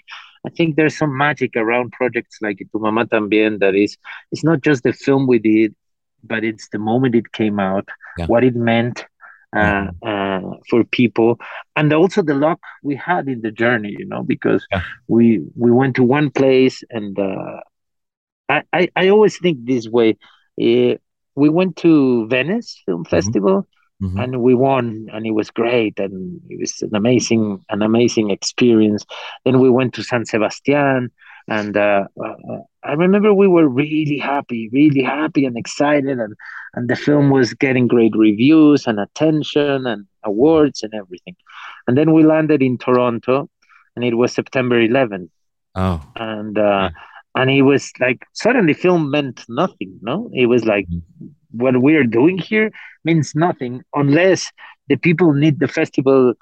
i 0.46 0.50
think 0.50 0.76
there's 0.76 0.98
some 0.98 1.16
magic 1.18 1.56
around 1.56 1.92
projects 1.92 2.38
like 2.42 2.58
tu 2.72 2.80
mama 2.86 3.06
tambien 3.06 3.60
that 3.60 3.76
is 3.76 3.98
it's 4.32 4.44
not 4.44 4.62
just 4.70 4.84
the 4.84 4.94
film 5.06 5.28
we 5.28 5.40
did 5.40 5.74
but 6.24 6.44
it's 6.44 6.68
the 6.70 6.80
moment 6.90 7.16
it 7.16 7.32
came 7.32 7.60
out 7.60 7.88
Yeah. 8.18 8.28
what 8.28 8.44
it 8.44 8.56
meant 8.56 9.06
uh, 9.56 9.86
uh, 10.12 10.42
for 10.70 10.84
people 10.86 11.40
and 11.76 11.94
also 11.94 12.22
the 12.22 12.34
luck 12.34 12.60
we 12.84 12.96
had 12.96 13.28
in 13.28 13.42
the 13.42 13.52
journey 13.52 13.94
you 13.98 14.06
know 14.06 14.24
because 14.24 14.66
Yeah. 14.72 14.82
we 15.08 15.42
we 15.56 15.72
went 15.72 15.96
to 15.96 16.04
one 16.04 16.30
place 16.32 16.84
and 16.90 17.18
uh, 17.20 17.60
I, 18.50 18.64
I 18.74 18.90
i 18.96 19.10
always 19.10 19.38
think 19.38 19.58
this 19.66 19.88
way 19.88 20.18
Eh, 20.60 20.96
we 21.36 21.50
went 21.50 21.76
to 21.78 22.28
venice 22.28 22.82
film 22.86 23.04
festival 23.06 23.68
Mhm. 24.02 24.22
and 24.24 24.32
we 24.42 24.54
won 24.54 25.08
and 25.14 25.26
it 25.26 25.32
was 25.40 25.50
great 25.50 25.96
and 26.00 26.40
it 26.50 26.60
was 26.60 26.74
an 26.88 26.96
amazing 26.96 27.44
an 27.70 27.82
amazing 27.82 28.30
experience. 28.30 29.04
Then 29.44 29.60
we 29.60 29.70
went 29.70 29.94
to 29.96 30.04
san 30.04 30.24
sebastian 30.26 31.10
and 31.48 31.74
uh, 31.78 32.04
uh, 32.26 32.60
i 32.84 32.94
remember 32.94 33.34
we 33.34 33.48
were 33.48 33.68
really 33.68 34.18
happy 34.18 34.62
really 34.80 35.02
happy 35.02 35.46
and 35.46 35.58
excited 35.58 36.18
and 36.24 36.34
and 36.76 36.90
the 36.92 36.96
film 37.08 37.26
was 37.38 37.54
getting 37.66 37.88
great 37.88 38.14
reviews 38.16 38.86
and 38.88 39.00
attention 39.00 39.88
and 39.88 40.06
awards 40.24 40.84
and 40.84 40.94
everything. 40.94 41.36
And 41.88 41.98
then 41.98 42.10
we 42.14 42.22
landed 42.24 42.62
in 42.62 42.78
toronto 42.78 43.50
and 43.96 44.04
it 44.10 44.16
was 44.22 44.32
september 44.34 44.78
11th 44.80 45.30
Oh. 45.76 46.02
and 46.16 46.58
uh, 46.58 46.90
and 47.36 47.50
it 47.52 47.62
was 47.62 47.84
like 48.00 48.26
suddenly 48.34 48.74
film 48.74 49.10
meant 49.12 49.46
nothing 49.48 49.92
no? 50.02 50.30
It 50.34 50.48
was 50.48 50.66
like 50.66 50.88
what 51.58 51.76
we're 51.82 52.04
doing 52.20 52.38
here 52.38 52.72
means 53.04 53.34
nothing 53.36 53.84
unless 53.94 54.52
the 54.90 54.96
people 54.98 55.34
need 55.34 55.60
the 55.60 55.68
festival 55.68 56.34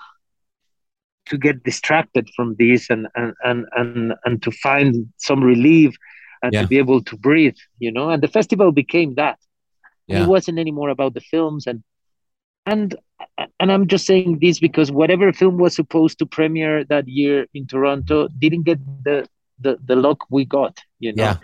to 1.28 1.38
get 1.38 1.63
distracted 1.63 2.30
from 2.36 2.56
this 2.60 2.89
and 2.89 3.08
and 3.15 3.34
and 3.43 3.65
and, 3.75 4.13
and 4.25 4.41
to 4.43 4.51
find 4.51 5.08
some 5.17 5.43
relief 5.43 5.95
and 6.43 6.54
Yeah. 6.54 6.62
to 6.62 6.67
be 6.67 6.78
able 6.78 7.01
to 7.10 7.15
breathe 7.17 7.58
you 7.80 7.91
know 7.91 8.10
and 8.10 8.21
the 8.21 8.28
festival 8.28 8.71
became 8.71 9.15
that 9.15 9.38
Yeah. 10.08 10.21
it 10.21 10.28
wasn't 10.28 10.60
anymore 10.60 10.89
about 10.89 11.13
the 11.13 11.21
films 11.34 11.65
and 11.67 11.84
and 12.65 12.95
and 13.60 13.71
i'm 13.71 13.88
just 13.88 14.06
saying 14.06 14.39
this 14.39 14.60
because 14.60 14.91
whatever 14.91 15.32
film 15.34 15.58
was 15.58 15.75
supposed 15.75 16.19
to 16.19 16.25
premiere 16.25 16.84
that 16.86 17.08
year 17.08 17.47
in 17.54 17.65
toronto 17.65 18.28
didn't 18.43 18.63
get 18.63 18.80
the 19.08 19.28
the, 19.63 19.78
the 19.89 19.95
luck 19.95 20.19
we 20.30 20.45
got 20.45 20.73
you 20.99 21.12
know 21.13 21.23
Yeah. 21.23 21.38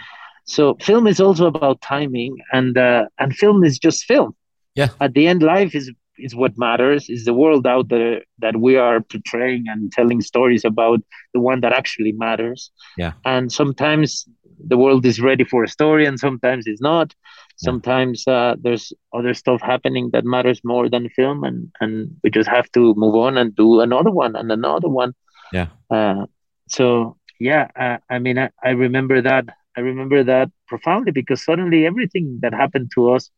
So 0.45 0.75
film 0.81 1.07
is 1.07 1.19
also 1.19 1.45
about 1.47 1.81
timing 1.81 2.35
and 2.51 2.77
uh, 2.77 3.05
and 3.19 3.35
film 3.35 3.63
is 3.63 3.77
just 3.79 4.03
film 4.05 4.35
Yeah. 4.75 4.89
at 4.99 5.13
the 5.13 5.27
end 5.27 5.41
life 5.43 5.75
is 5.75 5.91
is 6.17 6.35
what 6.35 6.57
matters 6.57 7.09
is 7.09 7.25
the 7.25 7.33
world 7.33 7.65
out 7.65 7.89
there 7.89 8.21
that 8.39 8.55
we 8.57 8.75
are 8.77 8.99
portraying 9.01 9.63
and 9.67 9.91
telling 9.91 10.21
stories 10.21 10.63
about 10.65 10.99
the 11.33 11.39
one 11.39 11.61
that 11.61 11.73
actually 11.73 12.11
matters 12.11 12.71
Yeah. 12.97 13.13
and 13.25 13.51
sometimes 13.51 14.25
the 14.67 14.77
world 14.77 15.05
is 15.05 15.19
ready 15.19 15.43
for 15.43 15.63
a 15.63 15.67
story 15.67 16.05
and 16.05 16.19
sometimes 16.19 16.67
it's 16.67 16.81
not 16.81 17.13
sometimes 17.57 18.27
uh, 18.27 18.55
there's 18.61 18.93
other 19.13 19.33
stuff 19.33 19.61
happening 19.61 20.09
that 20.13 20.25
matters 20.25 20.59
more 20.63 20.89
than 20.89 21.09
film 21.09 21.43
and 21.43 21.71
and 21.81 21.93
we 22.23 22.29
just 22.29 22.49
have 22.49 22.67
to 22.71 22.93
move 22.95 23.15
on 23.15 23.37
and 23.37 23.55
do 23.55 23.79
another 23.81 24.11
one 24.11 24.35
and 24.35 24.51
another 24.51 24.89
one 24.89 25.13
Yeah. 25.51 25.67
uh, 25.89 26.25
so 26.67 27.17
yeah 27.39 27.67
uh, 27.83 27.97
i 28.09 28.19
mean 28.19 28.37
I, 28.37 28.49
I 28.63 28.71
remember 28.71 29.21
that 29.21 29.45
i 29.77 29.79
remember 29.81 30.23
that 30.23 30.49
profoundly 30.67 31.11
because 31.11 31.43
suddenly 31.43 31.85
everything 31.85 32.39
that 32.41 32.53
happened 32.53 32.91
to 32.93 33.11
us 33.11 33.31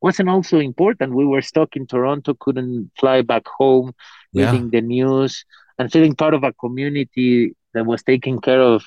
wasn't 0.00 0.28
also 0.28 0.58
important. 0.60 1.14
We 1.14 1.26
were 1.26 1.42
stuck 1.42 1.76
in 1.76 1.86
Toronto, 1.86 2.34
couldn't 2.38 2.90
fly 2.98 3.22
back 3.22 3.44
home, 3.48 3.92
Yeah. 4.32 4.52
reading 4.52 4.70
the 4.70 4.80
news 4.80 5.44
and 5.78 5.90
feeling 5.92 6.14
part 6.14 6.34
of 6.34 6.44
a 6.44 6.52
community 6.52 7.54
that 7.74 7.86
was 7.86 8.02
taking 8.02 8.40
care 8.40 8.60
of, 8.60 8.84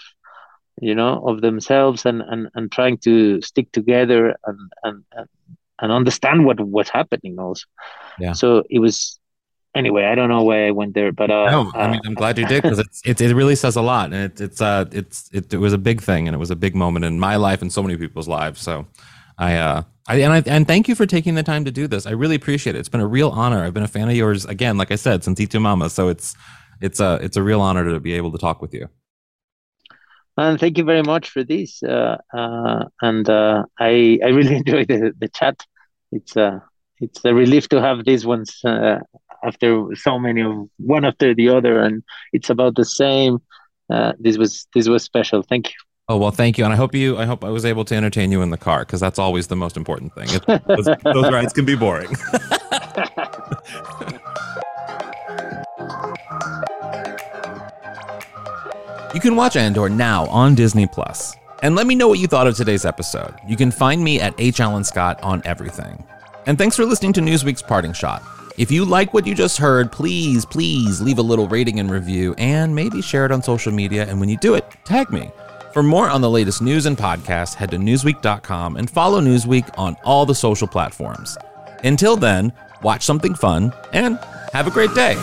you 0.81 0.95
know, 0.95 1.21
of 1.27 1.41
themselves 1.41 2.05
and 2.05 2.21
and, 2.21 2.49
and 2.55 2.71
trying 2.71 2.97
to 2.99 3.41
stick 3.41 3.71
together 3.71 4.35
and 4.45 4.59
and 4.83 5.03
and, 5.13 5.27
and 5.81 5.91
understand 5.91 6.45
what 6.45 6.59
was 6.59 6.89
happening 6.89 7.39
also. 7.39 7.65
Yeah. 8.19 8.33
So 8.33 8.63
it 8.69 8.79
was 8.79 9.19
anyway. 9.75 10.05
I 10.05 10.15
don't 10.15 10.29
know 10.29 10.43
why 10.43 10.67
I 10.67 10.71
went 10.71 10.93
there, 10.93 11.11
but 11.11 11.29
uh, 11.31 11.49
No, 11.49 11.71
I 11.75 11.85
uh, 11.85 11.87
mean 11.87 12.01
I'm 12.05 12.13
glad 12.13 12.37
you 12.37 12.45
did 12.45 12.63
because 12.63 12.79
it's, 12.79 13.01
it 13.05 13.21
it 13.21 13.35
really 13.35 13.55
says 13.55 13.75
a 13.75 13.81
lot, 13.81 14.13
and 14.13 14.31
it, 14.31 14.41
it's 14.41 14.61
uh 14.61 14.85
it's 14.91 15.29
it, 15.33 15.53
it 15.53 15.57
was 15.57 15.73
a 15.73 15.77
big 15.77 16.01
thing, 16.01 16.27
and 16.27 16.35
it 16.35 16.39
was 16.39 16.51
a 16.51 16.55
big 16.55 16.75
moment 16.75 17.05
in 17.05 17.19
my 17.19 17.35
life 17.35 17.61
and 17.61 17.71
so 17.71 17.81
many 17.81 17.97
people's 17.97 18.27
lives. 18.27 18.61
So, 18.61 18.85
I 19.37 19.55
uh 19.55 19.83
I 20.07 20.15
and 20.21 20.33
I 20.33 20.43
and 20.45 20.67
thank 20.67 20.87
you 20.87 20.95
for 20.95 21.05
taking 21.05 21.35
the 21.35 21.43
time 21.43 21.65
to 21.65 21.71
do 21.71 21.87
this. 21.87 22.05
I 22.05 22.11
really 22.11 22.35
appreciate 22.35 22.75
it. 22.75 22.79
It's 22.79 22.89
been 22.89 23.01
a 23.01 23.07
real 23.07 23.29
honor. 23.29 23.63
I've 23.63 23.73
been 23.73 23.83
a 23.83 23.87
fan 23.87 24.09
of 24.09 24.15
yours 24.15 24.45
again, 24.45 24.77
like 24.77 24.91
I 24.91 24.95
said, 24.95 25.23
since 25.23 25.39
Y 25.39 25.45
tu 25.45 25.59
Mama. 25.59 25.89
So 25.89 26.09
it's 26.09 26.35
it's 26.81 26.99
a 26.99 27.19
it's 27.21 27.37
a 27.37 27.43
real 27.43 27.61
honor 27.61 27.89
to 27.89 27.99
be 27.99 28.13
able 28.13 28.31
to 28.31 28.37
talk 28.37 28.61
with 28.61 28.73
you. 28.73 28.87
And 30.37 30.59
thank 30.59 30.77
you 30.77 30.83
very 30.83 31.03
much 31.03 31.29
for 31.29 31.43
this. 31.43 31.83
Uh, 31.83 32.17
uh, 32.33 32.85
and 33.01 33.29
uh, 33.29 33.63
I 33.79 34.19
I 34.23 34.29
really 34.29 34.55
enjoyed 34.61 34.87
the, 34.87 35.13
the 35.17 35.29
chat. 35.29 35.65
It's 36.11 36.35
uh 36.35 36.59
it's 36.99 37.25
a 37.25 37.33
relief 37.33 37.67
to 37.69 37.81
have 37.81 38.05
these 38.05 38.25
ones 38.25 38.59
uh, 38.63 38.99
after 39.43 39.95
so 39.95 40.19
many 40.19 40.41
of 40.41 40.69
one 40.77 41.05
after 41.05 41.33
the 41.33 41.49
other, 41.49 41.79
and 41.79 42.03
it's 42.33 42.49
about 42.49 42.75
the 42.75 42.85
same. 42.85 43.41
Uh, 43.89 44.13
this 44.19 44.37
was 44.37 44.67
this 44.73 44.87
was 44.87 45.03
special. 45.03 45.41
Thank 45.43 45.69
you. 45.69 45.75
Oh 46.07 46.17
well, 46.17 46.31
thank 46.31 46.57
you, 46.57 46.63
and 46.63 46.73
I 46.73 46.75
hope 46.75 46.95
you. 46.95 47.17
I 47.17 47.25
hope 47.25 47.43
I 47.43 47.49
was 47.49 47.65
able 47.65 47.85
to 47.85 47.95
entertain 47.95 48.31
you 48.31 48.41
in 48.41 48.49
the 48.49 48.57
car 48.57 48.79
because 48.79 48.99
that's 48.99 49.19
always 49.19 49.47
the 49.47 49.55
most 49.55 49.77
important 49.77 50.13
thing. 50.13 50.27
It, 50.29 50.67
those, 50.67 50.85
those 51.03 51.31
rides 51.31 51.53
can 51.53 51.65
be 51.65 51.75
boring. 51.75 52.15
You 59.13 59.19
can 59.19 59.35
watch 59.35 59.57
Andor 59.57 59.89
now 59.89 60.25
on 60.27 60.55
Disney 60.55 60.87
Plus. 60.87 61.35
And 61.61 61.75
let 61.75 61.85
me 61.85 61.95
know 61.95 62.07
what 62.07 62.19
you 62.19 62.27
thought 62.27 62.47
of 62.47 62.55
today's 62.55 62.85
episode. 62.85 63.35
You 63.45 63.57
can 63.57 63.69
find 63.69 64.01
me 64.01 64.21
at 64.21 64.33
H. 64.37 64.61
Alan 64.61 64.85
Scott 64.85 65.21
on 65.21 65.41
everything. 65.43 66.05
And 66.47 66.57
thanks 66.57 66.77
for 66.77 66.85
listening 66.85 67.11
to 67.13 67.21
Newsweek's 67.21 67.61
Parting 67.61 67.91
Shot. 67.91 68.23
If 68.57 68.69
you 68.69 68.85
like 68.85 69.13
what 69.13 69.25
you 69.25 69.33
just 69.33 69.57
heard, 69.57 69.91
please, 69.91 70.45
please 70.45 71.01
leave 71.01 71.19
a 71.19 71.23
little 71.23 71.47
rating 71.47 71.79
and 71.79 71.89
review 71.89 72.35
and 72.37 72.75
maybe 72.75 73.01
share 73.01 73.25
it 73.25 73.31
on 73.31 73.41
social 73.41 73.71
media. 73.71 74.05
And 74.05 74.19
when 74.19 74.29
you 74.29 74.37
do 74.37 74.55
it, 74.55 74.69
tag 74.83 75.09
me. 75.09 75.31
For 75.73 75.81
more 75.81 76.09
on 76.09 76.19
the 76.19 76.29
latest 76.29 76.61
news 76.61 76.85
and 76.85 76.97
podcasts, 76.97 77.53
head 77.53 77.71
to 77.71 77.77
Newsweek.com 77.77 78.75
and 78.75 78.89
follow 78.89 79.21
Newsweek 79.21 79.69
on 79.77 79.95
all 80.03 80.25
the 80.25 80.35
social 80.35 80.67
platforms. 80.67 81.37
Until 81.83 82.17
then, 82.17 82.51
watch 82.83 83.03
something 83.03 83.35
fun 83.35 83.73
and 83.93 84.19
have 84.51 84.67
a 84.67 84.71
great 84.71 84.93
day. 84.93 85.15